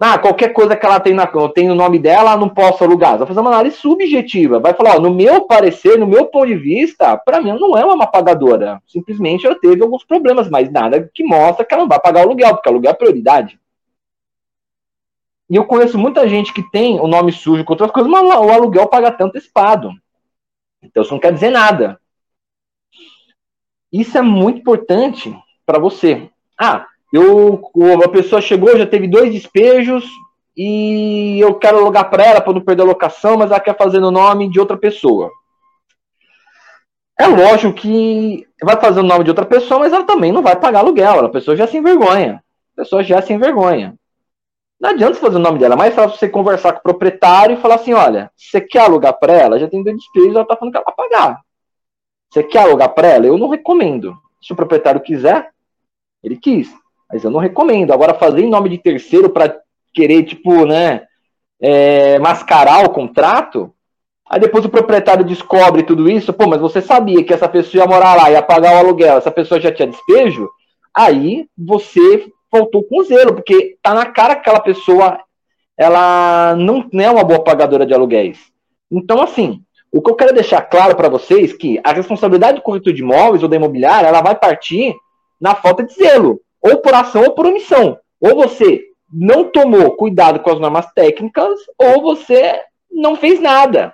Ah, 0.03 0.17
qualquer 0.17 0.51
coisa 0.51 0.75
que 0.75 0.83
ela 0.83 0.99
tem, 0.99 1.13
na, 1.13 1.27
tem 1.53 1.67
no 1.67 1.75
nome 1.75 1.99
dela, 1.99 2.35
não 2.35 2.49
posso 2.49 2.83
alugar. 2.83 3.19
Vai 3.19 3.27
fazer 3.27 3.39
uma 3.39 3.51
análise 3.51 3.77
subjetiva. 3.77 4.59
Vai 4.59 4.73
falar, 4.73 4.95
ó, 4.95 4.99
no 4.99 5.13
meu 5.13 5.45
parecer, 5.45 5.95
no 5.99 6.07
meu 6.07 6.25
ponto 6.25 6.47
de 6.47 6.55
vista, 6.55 7.15
para 7.17 7.39
mim 7.39 7.51
não 7.59 7.77
é 7.77 7.85
uma 7.85 8.07
pagadora. 8.07 8.81
Simplesmente 8.87 9.45
ela 9.45 9.53
teve 9.59 9.83
alguns 9.83 10.03
problemas, 10.03 10.49
mas 10.49 10.71
nada 10.71 11.07
que 11.13 11.23
mostra 11.23 11.63
que 11.63 11.71
ela 11.71 11.83
não 11.83 11.87
vai 11.89 11.99
pagar 11.99 12.21
o 12.21 12.23
aluguel, 12.23 12.55
porque 12.55 12.67
aluguel 12.67 12.89
é 12.89 12.95
prioridade. 12.95 13.59
E 15.47 15.55
eu 15.55 15.65
conheço 15.65 15.99
muita 15.99 16.27
gente 16.27 16.51
que 16.51 16.63
tem 16.71 16.99
o 16.99 17.05
nome 17.05 17.31
sujo 17.31 17.63
com 17.63 17.73
outras 17.73 17.91
coisas, 17.91 18.11
mas 18.11 18.23
o 18.23 18.49
aluguel 18.49 18.87
paga 18.87 19.11
tanto 19.11 19.37
antecipado. 19.37 19.91
Então 20.81 21.03
isso 21.03 21.13
não 21.13 21.19
quer 21.19 21.31
dizer 21.31 21.51
nada. 21.51 22.01
Isso 23.93 24.17
é 24.17 24.21
muito 24.23 24.61
importante 24.61 25.31
para 25.63 25.77
você. 25.77 26.27
Ah, 26.57 26.87
eu, 27.11 27.61
a 28.03 28.09
pessoa 28.09 28.41
chegou, 28.41 28.77
já 28.77 28.85
teve 28.85 29.07
dois 29.07 29.31
despejos 29.31 30.05
e 30.55 31.39
eu 31.39 31.55
quero 31.55 31.77
alugar 31.77 32.09
para 32.09 32.23
ela 32.23 32.41
para 32.41 32.53
não 32.53 32.61
perder 32.61 32.83
a 32.83 32.85
locação, 32.85 33.37
mas 33.37 33.51
ela 33.51 33.59
quer 33.59 33.77
fazer 33.77 33.99
no 33.99 34.11
nome 34.11 34.49
de 34.49 34.59
outra 34.59 34.77
pessoa. 34.77 35.29
É 37.19 37.27
lógico 37.27 37.73
que 37.73 38.47
vai 38.63 38.79
fazer 38.79 39.01
o 39.01 39.03
nome 39.03 39.23
de 39.23 39.29
outra 39.29 39.45
pessoa, 39.45 39.79
mas 39.79 39.93
ela 39.93 40.03
também 40.03 40.31
não 40.31 40.41
vai 40.41 40.55
pagar 40.55 40.79
aluguel. 40.79 41.25
A 41.25 41.29
pessoa 41.29 41.55
já 41.55 41.67
se 41.67 41.77
envergonha. 41.77 42.43
A 42.73 42.81
pessoa 42.81 43.03
já 43.03 43.21
se 43.21 43.31
envergonha. 43.33 43.95
Não 44.79 44.89
adianta 44.89 45.19
fazer 45.19 45.35
o 45.35 45.39
nome 45.39 45.59
dela, 45.59 45.75
é 45.75 45.77
mais 45.77 45.93
fácil 45.93 46.17
você 46.17 46.27
conversar 46.27 46.73
com 46.73 46.79
o 46.79 46.81
proprietário 46.81 47.55
e 47.55 47.61
falar 47.61 47.75
assim: 47.75 47.93
olha, 47.93 48.31
você 48.35 48.59
quer 48.59 48.79
alugar 48.79 49.13
para 49.19 49.33
ela? 49.33 49.59
Já 49.59 49.67
tem 49.67 49.83
dois 49.83 49.95
despejos, 49.95 50.35
ela 50.35 50.45
tá 50.45 50.55
falando 50.57 50.71
que 50.71 50.77
ela 50.79 50.85
vai 50.85 50.95
pagar. 50.95 51.39
Você 52.31 52.41
quer 52.41 52.63
alugar 52.63 52.89
para 52.89 53.07
ela? 53.07 53.27
Eu 53.27 53.37
não 53.37 53.49
recomendo. 53.49 54.17
Se 54.41 54.53
o 54.53 54.55
proprietário 54.55 55.01
quiser, 55.01 55.51
ele 56.23 56.37
quis. 56.37 56.73
Mas 57.11 57.23
eu 57.23 57.31
não 57.31 57.39
recomendo. 57.39 57.91
Agora, 57.91 58.13
fazer 58.13 58.41
em 58.41 58.49
nome 58.49 58.69
de 58.69 58.77
terceiro 58.77 59.29
para 59.29 59.55
querer, 59.93 60.23
tipo, 60.23 60.65
né, 60.65 61.03
é, 61.61 62.17
mascarar 62.19 62.85
o 62.85 62.89
contrato, 62.89 63.73
Aí 64.31 64.39
depois 64.39 64.63
o 64.63 64.69
proprietário 64.69 65.25
descobre 65.25 65.83
tudo 65.83 66.09
isso, 66.09 66.31
pô, 66.31 66.47
mas 66.47 66.61
você 66.61 66.81
sabia 66.81 67.21
que 67.21 67.33
essa 67.33 67.49
pessoa 67.49 67.83
ia 67.83 67.89
morar 67.89 68.15
lá, 68.15 68.31
ia 68.31 68.41
pagar 68.41 68.75
o 68.75 68.77
aluguel, 68.77 69.17
essa 69.17 69.29
pessoa 69.29 69.59
já 69.59 69.73
tinha 69.73 69.89
despejo? 69.89 70.49
Aí 70.95 71.47
você 71.57 72.31
faltou 72.49 72.81
com 72.81 73.03
zelo, 73.03 73.33
porque 73.33 73.75
tá 73.83 73.93
na 73.93 74.05
cara 74.05 74.35
que 74.35 74.39
aquela 74.39 74.61
pessoa 74.61 75.19
ela 75.77 76.55
não, 76.55 76.87
é 76.93 77.11
uma 77.11 77.25
boa 77.25 77.43
pagadora 77.43 77.85
de 77.85 77.93
aluguéis. 77.93 78.39
Então, 78.89 79.21
assim, 79.21 79.61
o 79.91 80.01
que 80.01 80.09
eu 80.09 80.15
quero 80.15 80.33
deixar 80.33 80.61
claro 80.61 80.95
para 80.95 81.09
vocês 81.09 81.53
é 81.53 81.57
que 81.57 81.81
a 81.83 81.91
responsabilidade 81.91 82.59
do 82.59 82.63
corretor 82.63 82.93
de 82.93 83.01
imóveis 83.01 83.43
ou 83.43 83.49
da 83.49 83.57
imobiliária, 83.57 84.07
ela 84.07 84.21
vai 84.21 84.35
partir 84.35 84.95
na 85.41 85.55
falta 85.55 85.83
de 85.83 85.93
zelo, 85.93 86.39
ou 86.61 86.77
por 86.77 86.93
ação 86.93 87.23
ou 87.23 87.31
por 87.31 87.45
omissão. 87.45 87.97
Ou 88.19 88.35
você 88.35 88.83
não 89.11 89.45
tomou 89.45 89.95
cuidado 89.95 90.39
com 90.39 90.51
as 90.51 90.59
normas 90.59 90.91
técnicas, 90.93 91.59
ou 91.77 92.01
você 92.01 92.61
não 92.91 93.15
fez 93.15 93.41
nada. 93.41 93.93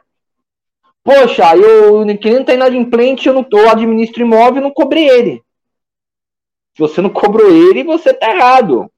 Poxa, 1.03 1.55
eu 1.55 2.05
que 2.17 2.29
nem 2.29 2.43
tá 2.43 2.53
inadimplente, 2.53 3.27
eu 3.27 3.33
não 3.33 3.43
tô, 3.43 3.59
administro 3.69 4.21
imóvel 4.21 4.57
e 4.57 4.63
não 4.63 4.71
cobrei 4.71 5.07
ele. 5.07 5.41
Se 6.75 6.79
você 6.79 7.01
não 7.01 7.09
cobrou 7.09 7.49
ele, 7.49 7.83
você 7.83 8.13
tá 8.13 8.29
errado. 8.29 8.91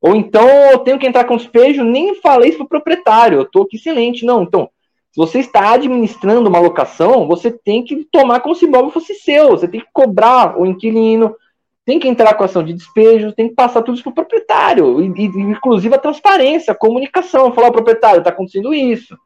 Ou 0.00 0.16
então 0.16 0.48
eu 0.70 0.78
tenho 0.78 0.98
que 0.98 1.06
entrar 1.06 1.24
com 1.24 1.36
despejo, 1.36 1.84
nem 1.84 2.14
falei 2.14 2.48
isso 2.48 2.58
pro 2.58 2.68
proprietário, 2.68 3.38
eu 3.38 3.44
tô 3.44 3.62
aqui 3.62 3.76
silente. 3.76 4.24
Não, 4.24 4.42
então, 4.42 4.70
se 5.12 5.16
você 5.16 5.40
está 5.40 5.72
administrando 5.72 6.48
uma 6.48 6.58
locação, 6.58 7.28
você 7.28 7.50
tem 7.50 7.84
que 7.84 8.04
tomar 8.10 8.40
como 8.40 8.54
se 8.54 8.64
o 8.64 8.68
imóvel 8.68 8.90
fosse 8.90 9.14
seu, 9.14 9.50
você 9.50 9.68
tem 9.68 9.80
que 9.80 9.88
cobrar 9.92 10.58
o 10.58 10.64
inquilino, 10.64 11.36
tem 11.84 11.98
que 11.98 12.08
entrar 12.08 12.34
com 12.34 12.44
ação 12.44 12.62
de 12.62 12.72
despejo, 12.72 13.32
tem 13.32 13.48
que 13.48 13.54
passar 13.54 13.82
tudo 13.82 13.94
isso 13.94 14.04
pro 14.04 14.12
proprietário, 14.12 15.02
e, 15.02 15.06
e, 15.06 15.26
inclusive 15.26 15.94
a 15.94 15.98
transparência, 15.98 16.72
a 16.72 16.76
comunicação, 16.76 17.52
falar 17.52 17.68
ao 17.68 17.72
proprietário, 17.72 18.18
está 18.18 18.30
acontecendo 18.30 18.72
isso 18.72 19.16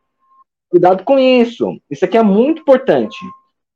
Cuidado 0.75 1.05
com 1.05 1.21
isso. 1.21 1.81
Isso 1.89 2.05
aqui 2.05 2.19
é 2.19 2.23
muito 2.25 2.63
importante. 2.63 3.17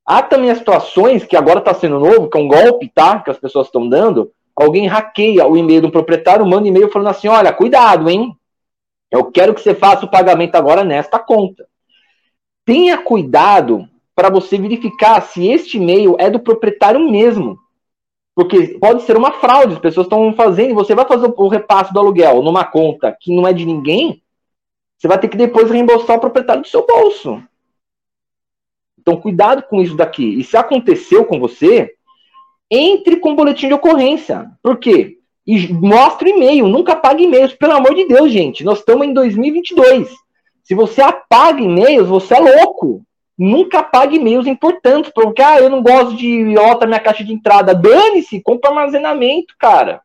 Há 0.04 0.20
também 0.20 0.50
as 0.50 0.58
situações 0.58 1.25
que 1.25 1.37
agora 1.37 1.61
está 1.61 1.73
sendo 1.73 2.00
novo, 2.00 2.28
que 2.28 2.37
é 2.37 2.40
um 2.40 2.49
golpe, 2.49 2.90
tá? 2.92 3.20
Que 3.20 3.30
as 3.30 3.38
pessoas 3.38 3.68
estão 3.68 3.88
dando. 3.88 4.32
Alguém 4.56 4.88
hackeia 4.88 5.47
o 5.47 5.56
e-mail 5.56 5.80
do 5.80 5.92
proprietário, 5.92 6.44
manda 6.44 6.66
e-mail 6.66 6.90
falando 6.90 7.11
assim: 7.11 7.28
olha, 7.28 7.52
cuidado, 7.52 8.11
hein? 8.11 8.37
Eu 9.12 9.30
quero 9.30 9.54
que 9.54 9.61
você 9.61 9.76
faça 9.76 10.06
o 10.06 10.11
pagamento 10.11 10.56
agora 10.56 10.82
nesta 10.82 11.20
conta. 11.20 11.68
Tenha 12.64 12.99
cuidado 12.99 13.88
para 14.12 14.28
você 14.28 14.58
verificar 14.58 15.20
se 15.23 15.47
este 15.47 15.76
e-mail 15.76 16.16
é 16.18 16.28
do 16.28 16.40
proprietário 16.40 16.99
mesmo. 16.99 17.61
Porque 18.38 18.78
pode 18.78 19.02
ser 19.02 19.16
uma 19.16 19.33
fraude, 19.33 19.73
as 19.73 19.80
pessoas 19.80 20.07
estão 20.07 20.33
fazendo, 20.33 20.73
você 20.73 20.95
vai 20.95 21.04
fazer 21.04 21.26
o 21.26 21.49
repasse 21.49 21.92
do 21.92 21.99
aluguel 21.99 22.40
numa 22.40 22.64
conta 22.64 23.11
que 23.11 23.35
não 23.35 23.49
é 23.49 23.52
de 23.52 23.66
ninguém, 23.66 24.23
você 24.97 25.09
vai 25.09 25.18
ter 25.18 25.26
que 25.26 25.37
depois 25.37 25.68
reembolsar 25.68 26.16
o 26.16 26.21
proprietário 26.21 26.62
do 26.62 26.68
seu 26.68 26.87
bolso. 26.87 27.42
Então, 28.97 29.16
cuidado 29.16 29.64
com 29.64 29.83
isso 29.83 29.97
daqui. 29.97 30.38
E 30.38 30.45
se 30.45 30.57
aconteceu 30.57 31.25
com 31.25 31.40
você, 31.40 31.92
entre 32.71 33.16
com 33.16 33.35
boletim 33.35 33.66
de 33.66 33.75
ocorrência. 33.75 34.49
Por 34.62 34.76
quê? 34.76 35.18
E 35.45 35.73
mostre 35.73 36.30
o 36.30 36.37
e-mail. 36.37 36.68
Nunca 36.68 36.92
apague 36.92 37.25
e-mails. 37.25 37.54
Pelo 37.54 37.73
amor 37.73 37.92
de 37.92 38.07
Deus, 38.07 38.30
gente. 38.30 38.62
Nós 38.62 38.78
estamos 38.78 39.04
em 39.04 39.12
2022. 39.12 40.14
Se 40.62 40.76
você 40.76 41.02
apaga 41.02 41.61
e-mails, 41.61 42.07
você 42.07 42.35
é 42.35 42.38
louco. 42.38 43.02
Nunca 43.38 43.78
apague 43.78 44.16
e-mails 44.16 44.47
importantes. 44.47 45.12
Porque, 45.14 45.40
ah, 45.40 45.61
eu 45.61 45.71
não 45.71 45.83
gosto 45.83 46.16
de 46.16 46.59
OTA 46.59 46.87
minha 46.87 47.00
caixa 47.00 47.25
de 47.25 47.33
entrada. 47.33 47.75
Dane-se, 47.75 48.42
compra 48.42 48.71
armazenamento, 48.71 49.54
cara. 49.59 50.02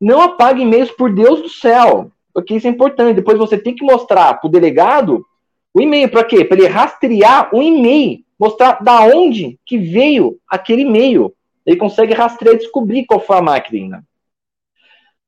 Não 0.00 0.20
apague 0.20 0.62
e-mails, 0.62 0.90
por 0.90 1.12
Deus 1.12 1.40
do 1.42 1.48
céu 1.48 2.10
porque 2.36 2.54
isso 2.54 2.66
é 2.66 2.70
importante. 2.70 3.16
Depois 3.16 3.38
você 3.38 3.56
tem 3.56 3.74
que 3.74 3.82
mostrar 3.82 4.34
para 4.34 4.46
o 4.46 4.50
delegado 4.50 5.24
o 5.72 5.80
e-mail. 5.80 6.10
Para 6.10 6.22
quê? 6.22 6.44
Para 6.44 6.58
ele 6.58 6.66
rastrear 6.66 7.48
o 7.50 7.62
e-mail. 7.62 8.18
Mostrar 8.38 8.84
da 8.84 9.00
onde 9.04 9.58
que 9.64 9.78
veio 9.78 10.38
aquele 10.46 10.82
e-mail. 10.82 11.34
Ele 11.64 11.78
consegue 11.78 12.12
rastrear 12.12 12.54
e 12.54 12.58
descobrir 12.58 13.06
qual 13.06 13.20
foi 13.20 13.38
a 13.38 13.40
máquina. 13.40 14.04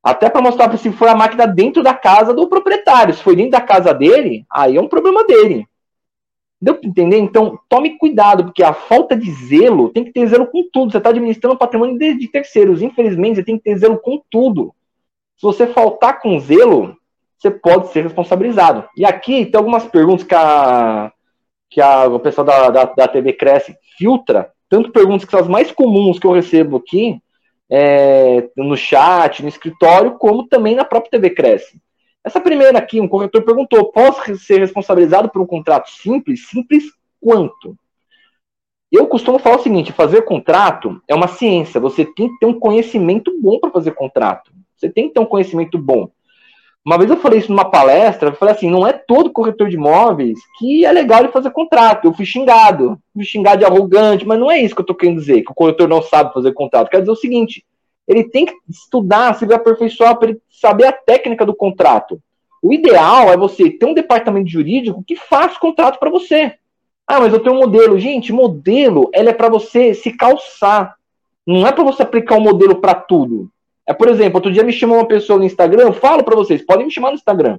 Até 0.02 0.28
para 0.28 0.42
mostrar 0.42 0.76
se 0.76 0.92
foi 0.92 1.08
a 1.08 1.14
máquina 1.14 1.46
dentro 1.46 1.82
da 1.82 1.94
casa 1.94 2.34
do 2.34 2.46
proprietário. 2.46 3.14
Se 3.14 3.22
foi 3.22 3.34
dentro 3.34 3.52
da 3.52 3.62
casa 3.62 3.94
dele, 3.94 4.44
aí 4.50 4.76
é 4.76 4.80
um 4.80 4.86
problema 4.86 5.24
dele. 5.24 5.66
Deu 6.60 6.74
para 6.74 6.88
entender? 6.88 7.18
Então, 7.18 7.58
tome 7.68 7.96
cuidado, 7.98 8.44
porque 8.44 8.64
a 8.64 8.72
falta 8.72 9.16
de 9.16 9.30
zelo 9.30 9.90
tem 9.90 10.04
que 10.04 10.12
ter 10.12 10.26
zelo 10.26 10.46
com 10.46 10.68
tudo. 10.72 10.90
Você 10.90 10.98
está 10.98 11.10
administrando 11.10 11.56
patrimônio 11.56 11.96
de, 11.96 12.14
de 12.14 12.28
terceiros. 12.28 12.82
Infelizmente, 12.82 13.36
você 13.36 13.44
tem 13.44 13.56
que 13.56 13.62
ter 13.62 13.78
zelo 13.78 13.98
com 13.98 14.20
tudo. 14.28 14.74
Se 15.36 15.42
você 15.42 15.68
faltar 15.68 16.20
com 16.20 16.38
zelo, 16.40 16.96
você 17.38 17.50
pode 17.50 17.88
ser 17.92 18.02
responsabilizado. 18.02 18.84
E 18.96 19.04
aqui 19.04 19.46
tem 19.46 19.56
algumas 19.56 19.84
perguntas 19.86 20.26
que, 20.26 20.34
a, 20.34 21.12
que 21.70 21.80
a, 21.80 22.06
o 22.08 22.18
pessoal 22.18 22.44
da, 22.44 22.70
da, 22.70 22.84
da 22.86 23.08
TV 23.08 23.32
Cresce 23.32 23.76
filtra, 23.96 24.50
tanto 24.68 24.90
perguntas 24.90 25.24
que 25.24 25.30
são 25.30 25.40
as 25.40 25.48
mais 25.48 25.70
comuns 25.70 26.18
que 26.18 26.26
eu 26.26 26.32
recebo 26.32 26.78
aqui, 26.78 27.20
é, 27.70 28.48
no 28.56 28.76
chat, 28.76 29.42
no 29.42 29.48
escritório, 29.48 30.16
como 30.18 30.48
também 30.48 30.74
na 30.74 30.84
própria 30.84 31.12
TV 31.12 31.30
Cresce. 31.30 31.80
Essa 32.24 32.40
primeira 32.40 32.78
aqui, 32.78 33.00
um 33.00 33.08
corretor 33.08 33.42
perguntou: 33.42 33.92
posso 33.92 34.36
ser 34.36 34.60
responsabilizado 34.60 35.28
por 35.28 35.40
um 35.40 35.46
contrato 35.46 35.90
simples? 35.90 36.48
Simples 36.48 36.84
quanto? 37.20 37.76
Eu 38.90 39.06
costumo 39.06 39.38
falar 39.38 39.56
o 39.56 39.62
seguinte: 39.62 39.92
fazer 39.92 40.22
contrato 40.22 41.00
é 41.06 41.14
uma 41.14 41.28
ciência. 41.28 41.80
Você 41.80 42.04
tem 42.04 42.28
que 42.28 42.38
ter 42.38 42.46
um 42.46 42.58
conhecimento 42.58 43.32
bom 43.40 43.58
para 43.58 43.70
fazer 43.70 43.92
contrato. 43.92 44.52
Você 44.76 44.88
tem 44.88 45.08
que 45.08 45.14
ter 45.14 45.20
um 45.20 45.26
conhecimento 45.26 45.78
bom. 45.78 46.10
Uma 46.84 46.96
vez 46.96 47.10
eu 47.10 47.18
falei 47.18 47.40
isso 47.40 47.50
numa 47.50 47.70
palestra, 47.70 48.30
eu 48.30 48.34
falei 48.34 48.54
assim, 48.54 48.70
não 48.70 48.86
é 48.86 48.94
todo 48.94 49.32
corretor 49.32 49.68
de 49.68 49.76
imóveis 49.76 50.38
que 50.58 50.86
é 50.86 50.92
legal 50.92 51.22
de 51.22 51.30
fazer 51.30 51.50
contrato. 51.50 52.06
Eu 52.06 52.14
fui 52.14 52.24
xingado, 52.24 52.98
fui 53.12 53.24
xingado 53.24 53.58
de 53.58 53.66
arrogante, 53.66 54.26
mas 54.26 54.38
não 54.38 54.50
é 54.50 54.58
isso 54.58 54.74
que 54.74 54.80
eu 54.80 54.84
estou 54.84 54.96
querendo 54.96 55.18
dizer, 55.18 55.42
que 55.42 55.52
o 55.52 55.54
corretor 55.54 55.86
não 55.86 56.00
sabe 56.00 56.32
fazer 56.32 56.52
contrato. 56.54 56.88
Quer 56.88 57.00
dizer 57.00 57.10
o 57.10 57.16
seguinte, 57.16 57.62
ele 58.08 58.24
tem 58.24 58.46
que 58.46 58.54
estudar, 58.68 59.34
se 59.34 59.44
aperfeiçoar 59.52 60.16
para 60.16 60.30
ele 60.30 60.40
saber 60.50 60.86
a 60.86 60.92
técnica 60.92 61.44
do 61.44 61.54
contrato. 61.54 62.20
O 62.62 62.72
ideal 62.72 63.30
é 63.30 63.36
você 63.36 63.70
ter 63.70 63.86
um 63.86 63.94
departamento 63.94 64.48
jurídico 64.48 65.04
que 65.06 65.14
faça 65.14 65.60
contrato 65.60 65.98
para 66.00 66.10
você. 66.10 66.54
Ah, 67.06 67.20
mas 67.20 67.32
eu 67.32 67.40
tenho 67.40 67.54
um 67.54 67.58
modelo. 67.58 67.98
Gente, 67.98 68.32
modelo 68.32 69.10
ele 69.12 69.28
é 69.28 69.32
para 69.32 69.48
você 69.48 69.94
se 69.94 70.10
calçar. 70.12 70.96
Não 71.46 71.66
é 71.66 71.72
para 71.72 71.84
você 71.84 72.02
aplicar 72.02 72.36
um 72.36 72.40
modelo 72.40 72.76
para 72.76 72.94
tudo. 72.94 73.50
É, 73.86 73.92
por 73.92 74.08
exemplo, 74.08 74.36
outro 74.36 74.52
dia 74.52 74.64
me 74.64 74.72
chamou 74.72 74.98
uma 74.98 75.06
pessoa 75.06 75.38
no 75.38 75.44
Instagram, 75.46 75.84
eu 75.84 75.92
falo 75.94 76.22
para 76.22 76.36
vocês, 76.36 76.60
podem 76.62 76.84
me 76.84 76.92
chamar 76.92 77.08
no 77.08 77.16
Instagram. 77.16 77.58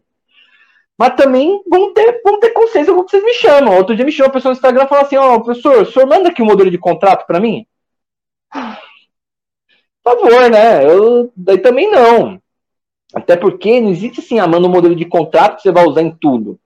Mas 0.96 1.16
também 1.16 1.60
vão 1.68 1.92
ter, 1.94 2.22
vão 2.24 2.40
ter 2.40 2.52
consciência 2.52 2.94
com 2.94 3.00
o 3.00 3.04
que 3.06 3.12
vocês 3.12 3.24
me 3.24 3.34
chamam. 3.34 3.78
Outro 3.78 3.96
dia 3.96 4.06
me 4.06 4.12
chamou 4.12 4.28
uma 4.28 4.34
pessoa 4.34 4.52
no 4.52 4.58
Instagram 4.58 4.84
e 4.84 4.88
falou 4.88 5.06
assim: 5.06 5.16
Ó, 5.16 5.36
oh, 5.36 5.42
professor, 5.42 5.82
o 5.82 5.86
senhor 5.86 6.08
manda 6.08 6.30
aqui 6.30 6.44
um 6.44 6.46
modelo 6.46 6.70
de 6.70 6.78
contrato 6.78 7.26
para 7.26 7.40
mim? 7.40 7.66
Favor, 10.10 10.50
né? 10.50 10.86
Eu, 10.86 11.32
daí 11.36 11.60
também 11.60 11.90
não. 11.92 12.42
Até 13.14 13.36
porque 13.36 13.80
não 13.80 13.90
existe 13.90 14.20
assim, 14.20 14.40
ah, 14.40 14.48
manda 14.48 14.68
um 14.68 14.72
modelo 14.72 14.96
de 14.96 15.06
contrato 15.06 15.58
que 15.58 15.62
você 15.64 15.72
vai 15.72 15.86
usar 15.86 16.02
em 16.02 16.12
tudo. 16.12 16.60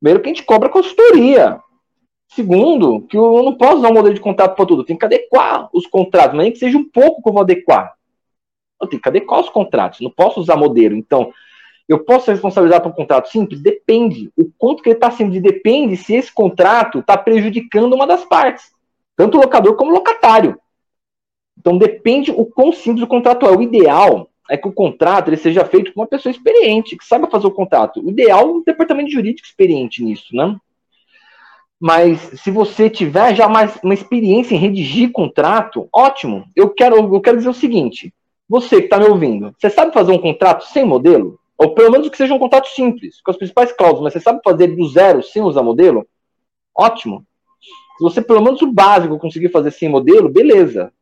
Primeiro 0.00 0.22
que 0.22 0.30
a 0.30 0.32
gente 0.32 0.44
cobra 0.44 0.68
consultoria. 0.68 1.60
Segundo, 2.30 3.02
que 3.02 3.16
eu 3.16 3.42
não 3.42 3.54
posso 3.54 3.78
usar 3.78 3.90
um 3.90 3.94
modelo 3.94 4.14
de 4.14 4.20
contrato 4.20 4.54
para 4.54 4.66
tudo. 4.66 4.84
Tem 4.84 4.96
que 4.96 5.04
adequar 5.04 5.68
os 5.72 5.86
contratos, 5.86 6.36
nem 6.36 6.52
que 6.52 6.58
seja 6.58 6.78
um 6.78 6.88
pouco 6.88 7.22
que 7.22 7.28
eu 7.28 7.32
vou 7.32 7.42
adequar. 7.42 7.94
Eu 8.80 8.86
tenho 8.86 9.02
que 9.02 9.08
adequar 9.08 9.40
os 9.40 9.50
contratos, 9.50 10.00
não 10.00 10.10
posso 10.10 10.40
usar 10.40 10.56
modelo. 10.56 10.94
Então, 10.94 11.32
eu 11.88 11.98
posso 11.98 12.26
ser 12.26 12.32
responsabilizado 12.32 12.84
por 12.84 12.90
um 12.90 12.96
contrato 12.96 13.28
simples? 13.28 13.60
Depende. 13.60 14.30
O 14.36 14.50
quanto 14.56 14.82
que 14.82 14.90
ele 14.90 14.96
está 14.96 15.10
sendo 15.10 15.38
depende 15.40 15.96
se 15.96 16.14
esse 16.14 16.32
contrato 16.32 17.00
está 17.00 17.16
prejudicando 17.16 17.94
uma 17.94 18.06
das 18.06 18.24
partes, 18.24 18.70
tanto 19.16 19.38
o 19.38 19.40
locador 19.40 19.74
como 19.74 19.90
o 19.90 19.94
locatário. 19.94 20.58
Então 21.58 21.76
depende 21.76 22.30
o 22.30 22.44
quão 22.44 22.72
simples 22.72 23.02
o 23.02 23.08
contrato 23.08 23.46
é. 23.46 23.50
O 23.50 23.62
ideal 23.62 24.30
é 24.48 24.56
que 24.56 24.68
o 24.68 24.72
contrato 24.72 25.28
ele 25.28 25.36
seja 25.36 25.64
feito 25.64 25.92
por 25.92 26.00
uma 26.00 26.06
pessoa 26.06 26.30
experiente, 26.30 26.96
que 26.96 27.04
saiba 27.04 27.30
fazer 27.30 27.46
o 27.46 27.52
contrato. 27.52 28.00
O 28.04 28.10
ideal 28.10 28.40
é 28.40 28.52
um 28.52 28.62
departamento 28.62 29.10
jurídico 29.10 29.46
experiente 29.46 30.02
nisso, 30.02 30.34
né? 30.34 30.56
Mas 31.80 32.18
se 32.40 32.50
você 32.50 32.90
tiver 32.90 33.36
já 33.36 33.48
mais 33.48 33.78
uma 33.84 33.94
experiência 33.94 34.54
em 34.54 34.58
redigir 34.58 35.12
contrato, 35.12 35.88
ótimo. 35.92 36.44
Eu 36.56 36.70
quero, 36.70 36.96
eu 36.96 37.20
quero 37.20 37.36
dizer 37.36 37.50
o 37.50 37.54
seguinte: 37.54 38.12
você 38.48 38.78
que 38.78 38.84
está 38.84 38.98
me 38.98 39.06
ouvindo, 39.06 39.54
você 39.56 39.70
sabe 39.70 39.92
fazer 39.92 40.10
um 40.10 40.18
contrato 40.18 40.64
sem 40.64 40.84
modelo? 40.84 41.38
Ou 41.56 41.74
pelo 41.74 41.90
menos 41.90 42.08
que 42.08 42.16
seja 42.16 42.34
um 42.34 42.38
contrato 42.38 42.68
simples, 42.68 43.20
com 43.20 43.30
as 43.30 43.36
principais 43.36 43.72
cláusulas, 43.72 44.04
mas 44.04 44.12
você 44.12 44.20
sabe 44.20 44.40
fazer 44.44 44.68
do 44.68 44.88
zero 44.88 45.22
sem 45.22 45.42
usar 45.42 45.62
modelo? 45.62 46.06
Ótimo. 46.74 47.24
Se 47.98 48.04
você 48.04 48.22
pelo 48.22 48.40
menos 48.40 48.62
o 48.62 48.72
básico 48.72 49.18
conseguir 49.18 49.48
fazer 49.48 49.72
sem 49.72 49.88
modelo, 49.88 50.28
beleza. 50.28 50.92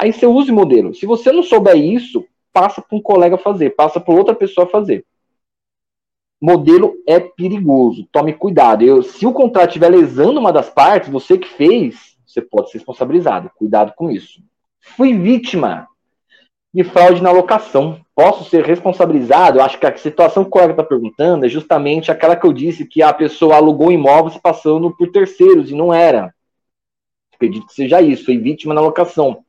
Aí 0.00 0.14
você 0.14 0.26
use 0.26 0.50
modelo. 0.50 0.94
Se 0.94 1.04
você 1.04 1.30
não 1.30 1.42
souber 1.42 1.76
isso, 1.76 2.24
passa 2.54 2.80
para 2.80 2.96
um 2.96 3.02
colega 3.02 3.36
fazer, 3.36 3.76
passa 3.76 4.00
para 4.00 4.14
outra 4.14 4.34
pessoa 4.34 4.66
fazer. 4.66 5.04
Modelo 6.40 6.94
é 7.06 7.20
perigoso. 7.20 8.08
Tome 8.10 8.32
cuidado. 8.32 8.82
Eu, 8.82 9.02
se 9.02 9.26
o 9.26 9.32
contrato 9.34 9.68
estiver 9.68 9.90
lesando 9.90 10.40
uma 10.40 10.54
das 10.54 10.70
partes, 10.70 11.10
você 11.10 11.36
que 11.36 11.46
fez, 11.46 12.16
você 12.26 12.40
pode 12.40 12.70
ser 12.70 12.78
responsabilizado. 12.78 13.50
Cuidado 13.56 13.92
com 13.94 14.10
isso. 14.10 14.42
Fui 14.80 15.12
vítima 15.12 15.86
de 16.72 16.82
fraude 16.82 17.22
na 17.22 17.30
locação. 17.30 18.00
Posso 18.14 18.48
ser 18.48 18.64
responsabilizado? 18.64 19.58
Eu 19.58 19.62
acho 19.62 19.78
que 19.78 19.84
a 19.84 19.94
situação 19.98 20.44
que 20.44 20.48
o 20.48 20.52
colega 20.52 20.72
está 20.72 20.82
perguntando 20.82 21.44
é 21.44 21.48
justamente 21.50 22.10
aquela 22.10 22.36
que 22.36 22.46
eu 22.46 22.54
disse 22.54 22.86
que 22.86 23.02
a 23.02 23.12
pessoa 23.12 23.56
alugou 23.56 23.92
imóvel 23.92 24.30
se 24.30 24.40
passando 24.40 24.96
por 24.96 25.12
terceiros 25.12 25.70
e 25.70 25.74
não 25.74 25.92
era. 25.92 26.34
Acredito 27.34 27.66
que 27.66 27.74
seja 27.74 28.00
isso, 28.00 28.24
foi 28.24 28.38
vítima 28.38 28.72
na 28.72 28.80
locação. 28.80 29.44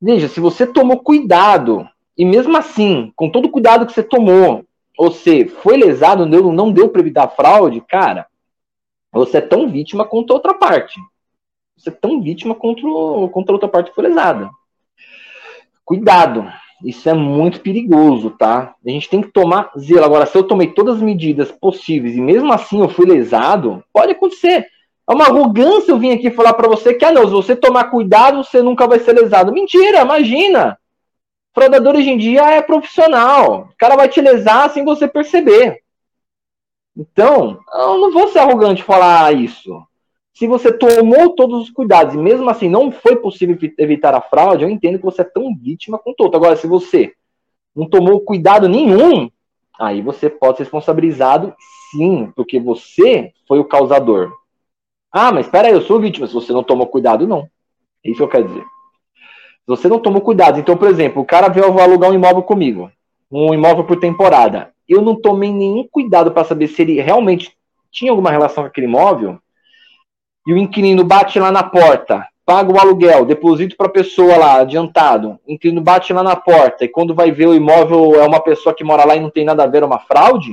Veja, 0.00 0.28
se 0.28 0.40
você 0.40 0.66
tomou 0.66 0.98
cuidado, 1.00 1.88
e 2.16 2.24
mesmo 2.24 2.56
assim, 2.56 3.12
com 3.14 3.30
todo 3.30 3.46
o 3.46 3.50
cuidado 3.50 3.86
que 3.86 3.92
você 3.92 4.02
tomou, 4.02 4.64
você 4.98 5.46
foi 5.46 5.76
lesado, 5.76 6.24
não 6.24 6.30
deu, 6.30 6.52
não 6.52 6.72
deu 6.72 6.88
para 6.88 7.00
evitar 7.00 7.28
fraude, 7.28 7.80
cara, 7.80 8.26
você 9.12 9.38
é 9.38 9.40
tão 9.40 9.68
vítima 9.68 10.04
quanto 10.04 10.32
a 10.32 10.36
outra 10.36 10.54
parte. 10.54 11.00
Você 11.76 11.88
é 11.88 11.92
tão 11.92 12.20
vítima 12.20 12.54
contra, 12.54 12.82
contra 13.32 13.52
a 13.52 13.54
outra 13.54 13.68
parte 13.68 13.88
que 13.88 13.94
foi 13.94 14.04
lesada. 14.04 14.50
Cuidado, 15.84 16.46
isso 16.84 17.08
é 17.08 17.14
muito 17.14 17.60
perigoso, 17.60 18.30
tá? 18.30 18.74
A 18.86 18.90
gente 18.90 19.08
tem 19.08 19.20
que 19.20 19.32
tomar 19.32 19.70
zelo. 19.78 20.04
Agora, 20.04 20.26
se 20.26 20.36
eu 20.36 20.44
tomei 20.44 20.68
todas 20.68 20.96
as 20.96 21.02
medidas 21.02 21.50
possíveis 21.50 22.16
e 22.16 22.20
mesmo 22.20 22.52
assim 22.52 22.80
eu 22.80 22.88
fui 22.88 23.06
lesado, 23.06 23.82
pode 23.92 24.12
acontecer. 24.12 24.66
É 25.10 25.12
uma 25.12 25.24
arrogância 25.24 25.90
eu 25.90 25.98
vim 25.98 26.12
aqui 26.12 26.30
falar 26.30 26.54
para 26.54 26.68
você 26.68 26.94
que, 26.94 27.04
ah, 27.04 27.10
não, 27.10 27.24
se 27.24 27.32
você 27.32 27.56
tomar 27.56 27.90
cuidado, 27.90 28.44
você 28.44 28.62
nunca 28.62 28.86
vai 28.86 29.00
ser 29.00 29.12
lesado. 29.12 29.52
Mentira, 29.52 30.02
imagina! 30.02 30.78
Fraudador 31.52 31.96
hoje 31.96 32.10
em 32.10 32.16
dia 32.16 32.42
é 32.48 32.62
profissional. 32.62 33.70
O 33.72 33.76
cara 33.76 33.96
vai 33.96 34.08
te 34.08 34.20
lesar 34.20 34.70
sem 34.70 34.84
você 34.84 35.08
perceber. 35.08 35.82
Então, 36.96 37.58
eu 37.74 37.98
não 37.98 38.12
vou 38.12 38.28
ser 38.28 38.38
arrogante 38.38 38.84
falar 38.84 39.34
isso. 39.34 39.82
Se 40.32 40.46
você 40.46 40.72
tomou 40.72 41.34
todos 41.34 41.62
os 41.62 41.70
cuidados 41.70 42.14
e 42.14 42.18
mesmo 42.18 42.48
assim 42.48 42.68
não 42.68 42.92
foi 42.92 43.16
possível 43.16 43.58
evitar 43.78 44.14
a 44.14 44.20
fraude, 44.20 44.62
eu 44.62 44.70
entendo 44.70 44.98
que 44.98 45.04
você 45.04 45.22
é 45.22 45.24
tão 45.24 45.52
vítima 45.56 45.98
quanto 45.98 46.20
outro. 46.20 46.36
Agora, 46.36 46.54
se 46.54 46.68
você 46.68 47.12
não 47.74 47.88
tomou 47.88 48.20
cuidado 48.20 48.68
nenhum, 48.68 49.28
aí 49.76 50.02
você 50.02 50.30
pode 50.30 50.58
ser 50.58 50.62
responsabilizado 50.62 51.52
sim, 51.90 52.32
porque 52.36 52.60
você 52.60 53.32
foi 53.48 53.58
o 53.58 53.64
causador. 53.64 54.38
Ah, 55.12 55.32
mas 55.32 55.46
espera 55.46 55.68
aí, 55.68 55.74
eu 55.74 55.82
sou 55.82 56.00
vítima. 56.00 56.26
Se 56.26 56.34
você 56.34 56.52
não 56.52 56.62
tomou 56.62 56.86
cuidado, 56.86 57.26
não. 57.26 57.48
É 58.04 58.10
isso 58.10 58.18
que 58.18 58.22
eu 58.22 58.28
quero 58.28 58.48
dizer. 58.48 58.62
Se 58.62 59.66
você 59.66 59.88
não 59.88 59.98
tomou 59.98 60.20
cuidado, 60.20 60.58
então, 60.58 60.76
por 60.76 60.88
exemplo, 60.88 61.22
o 61.22 61.24
cara 61.24 61.48
veio 61.48 61.66
alugar 61.78 62.10
um 62.10 62.14
imóvel 62.14 62.42
comigo, 62.42 62.90
um 63.30 63.52
imóvel 63.52 63.84
por 63.84 63.98
temporada. 63.98 64.72
Eu 64.88 65.02
não 65.02 65.14
tomei 65.14 65.52
nenhum 65.52 65.86
cuidado 65.88 66.32
para 66.32 66.44
saber 66.44 66.68
se 66.68 66.82
ele 66.82 67.00
realmente 67.00 67.56
tinha 67.90 68.10
alguma 68.10 68.30
relação 68.30 68.64
com 68.64 68.68
aquele 68.68 68.86
imóvel. 68.86 69.38
E 70.46 70.52
o 70.52 70.56
inquilino 70.56 71.04
bate 71.04 71.38
lá 71.38 71.52
na 71.52 71.62
porta, 71.62 72.26
paga 72.44 72.72
o 72.72 72.80
aluguel, 72.80 73.24
deposito 73.24 73.76
para 73.76 73.86
a 73.86 73.90
pessoa 73.90 74.36
lá, 74.36 74.60
adiantado. 74.60 75.38
O 75.46 75.52
inquilino 75.52 75.80
bate 75.80 76.12
lá 76.12 76.22
na 76.22 76.34
porta 76.34 76.84
e 76.84 76.88
quando 76.88 77.14
vai 77.14 77.30
ver 77.30 77.46
o 77.46 77.54
imóvel 77.54 78.14
é 78.14 78.26
uma 78.26 78.40
pessoa 78.40 78.74
que 78.74 78.82
mora 78.82 79.04
lá 79.04 79.14
e 79.14 79.20
não 79.20 79.30
tem 79.30 79.44
nada 79.44 79.64
a 79.64 79.66
ver, 79.66 79.82
é 79.82 79.86
uma 79.86 80.00
fraude. 80.00 80.52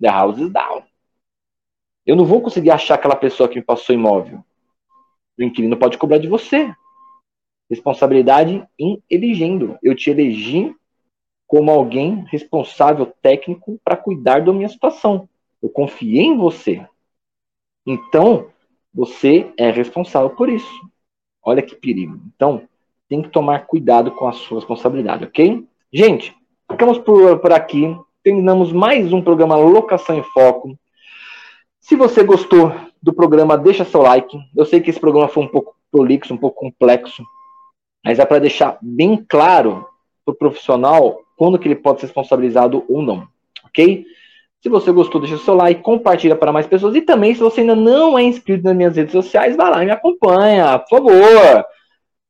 The 0.00 0.08
house 0.08 0.38
is 0.38 0.50
down. 0.50 0.82
Eu 2.06 2.16
não 2.16 2.24
vou 2.24 2.40
conseguir 2.40 2.70
achar 2.70 2.94
aquela 2.94 3.16
pessoa 3.16 3.48
que 3.48 3.58
me 3.58 3.64
passou 3.64 3.94
imóvel. 3.94 4.44
O 5.38 5.42
inquilino 5.42 5.76
pode 5.76 5.98
cobrar 5.98 6.18
de 6.18 6.28
você. 6.28 6.74
Responsabilidade 7.68 8.66
em 8.78 9.02
elegendo. 9.08 9.78
Eu 9.82 9.94
te 9.94 10.10
elegi 10.10 10.74
como 11.46 11.70
alguém 11.70 12.24
responsável 12.28 13.06
técnico 13.20 13.80
para 13.84 13.96
cuidar 13.96 14.40
da 14.44 14.52
minha 14.52 14.68
situação. 14.68 15.28
Eu 15.62 15.68
confiei 15.68 16.24
em 16.24 16.36
você. 16.36 16.86
Então, 17.86 18.50
você 18.92 19.52
é 19.56 19.70
responsável 19.70 20.30
por 20.30 20.48
isso. 20.48 20.90
Olha 21.42 21.62
que 21.62 21.74
perigo. 21.74 22.20
Então, 22.34 22.68
tem 23.08 23.22
que 23.22 23.28
tomar 23.28 23.66
cuidado 23.66 24.12
com 24.12 24.28
a 24.28 24.32
sua 24.32 24.58
responsabilidade, 24.58 25.24
ok? 25.24 25.66
Gente, 25.92 26.36
ficamos 26.70 26.98
por, 26.98 27.38
por 27.40 27.52
aqui. 27.52 27.96
Terminamos 28.22 28.72
mais 28.72 29.12
um 29.12 29.22
programa 29.22 29.56
Locação 29.56 30.16
em 30.16 30.22
Foco. 30.22 30.78
Se 31.80 31.96
você 31.96 32.22
gostou 32.22 32.72
do 33.02 33.12
programa, 33.12 33.56
deixa 33.56 33.84
seu 33.84 34.02
like. 34.02 34.38
Eu 34.56 34.64
sei 34.64 34.80
que 34.80 34.90
esse 34.90 35.00
programa 35.00 35.28
foi 35.28 35.44
um 35.44 35.48
pouco 35.48 35.74
prolixo, 35.90 36.34
um 36.34 36.36
pouco 36.36 36.60
complexo, 36.60 37.22
mas 38.04 38.18
é 38.18 38.24
para 38.24 38.38
deixar 38.38 38.78
bem 38.80 39.24
claro 39.28 39.86
para 40.24 40.32
o 40.32 40.36
profissional 40.36 41.20
quando 41.36 41.58
que 41.58 41.66
ele 41.66 41.74
pode 41.74 42.00
ser 42.00 42.06
responsabilizado 42.06 42.84
ou 42.88 43.02
não, 43.02 43.26
ok? 43.64 44.04
Se 44.62 44.68
você 44.68 44.92
gostou, 44.92 45.20
deixa 45.20 45.38
seu 45.38 45.54
like, 45.54 45.82
compartilha 45.82 46.36
para 46.36 46.52
mais 46.52 46.66
pessoas 46.66 46.94
e 46.94 47.00
também 47.00 47.34
se 47.34 47.40
você 47.40 47.62
ainda 47.62 47.74
não 47.74 48.18
é 48.18 48.22
inscrito 48.22 48.62
nas 48.62 48.76
minhas 48.76 48.94
redes 48.94 49.12
sociais, 49.12 49.56
vai 49.56 49.70
lá 49.70 49.82
e 49.82 49.86
me 49.86 49.92
acompanha, 49.92 50.78
por 50.78 50.98
favor. 50.98 51.64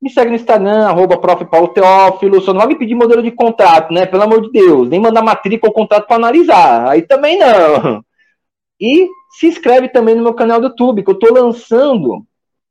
Me 0.00 0.08
segue 0.08 0.30
no 0.30 0.36
Instagram, 0.36 0.86
arroba 0.86 1.18
prof. 1.18 1.44
Paulo 1.44 1.68
Teófilo. 1.68 2.40
Só 2.40 2.54
não 2.54 2.60
vai 2.60 2.68
me 2.68 2.78
pedir 2.78 2.94
modelo 2.94 3.22
de 3.22 3.30
contrato, 3.30 3.92
né? 3.92 4.06
Pelo 4.06 4.22
amor 4.22 4.40
de 4.40 4.50
Deus. 4.50 4.88
Nem 4.88 4.98
mandar 4.98 5.22
matrícula 5.22 5.68
ou 5.68 5.74
contrato 5.74 6.06
para 6.06 6.16
analisar. 6.16 6.88
Aí 6.88 7.02
também 7.02 7.38
não. 7.38 8.02
E 8.80 9.08
se 9.30 9.46
inscreve 9.46 9.88
também 9.88 10.14
no 10.14 10.22
meu 10.22 10.34
canal 10.34 10.60
do 10.60 10.68
YouTube, 10.68 11.02
que 11.02 11.10
eu 11.10 11.14
estou 11.14 11.32
lançando 11.32 12.24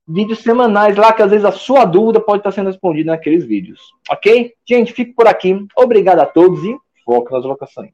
vídeos 0.08 0.40
semanais 0.40 0.98
lá, 0.98 1.14
que 1.14 1.22
às 1.22 1.30
vezes 1.30 1.46
a 1.46 1.52
sua 1.52 1.86
dúvida 1.86 2.20
pode 2.20 2.40
estar 2.40 2.52
sendo 2.52 2.68
respondida 2.68 3.12
naqueles 3.12 3.46
vídeos. 3.46 3.80
Ok? 4.10 4.54
Gente, 4.68 4.92
fico 4.92 5.14
por 5.14 5.28
aqui. 5.28 5.66
Obrigado 5.78 6.20
a 6.20 6.26
todos 6.26 6.64
e 6.64 6.76
foco 7.06 7.32
nas 7.32 7.44
vocações. 7.44 7.92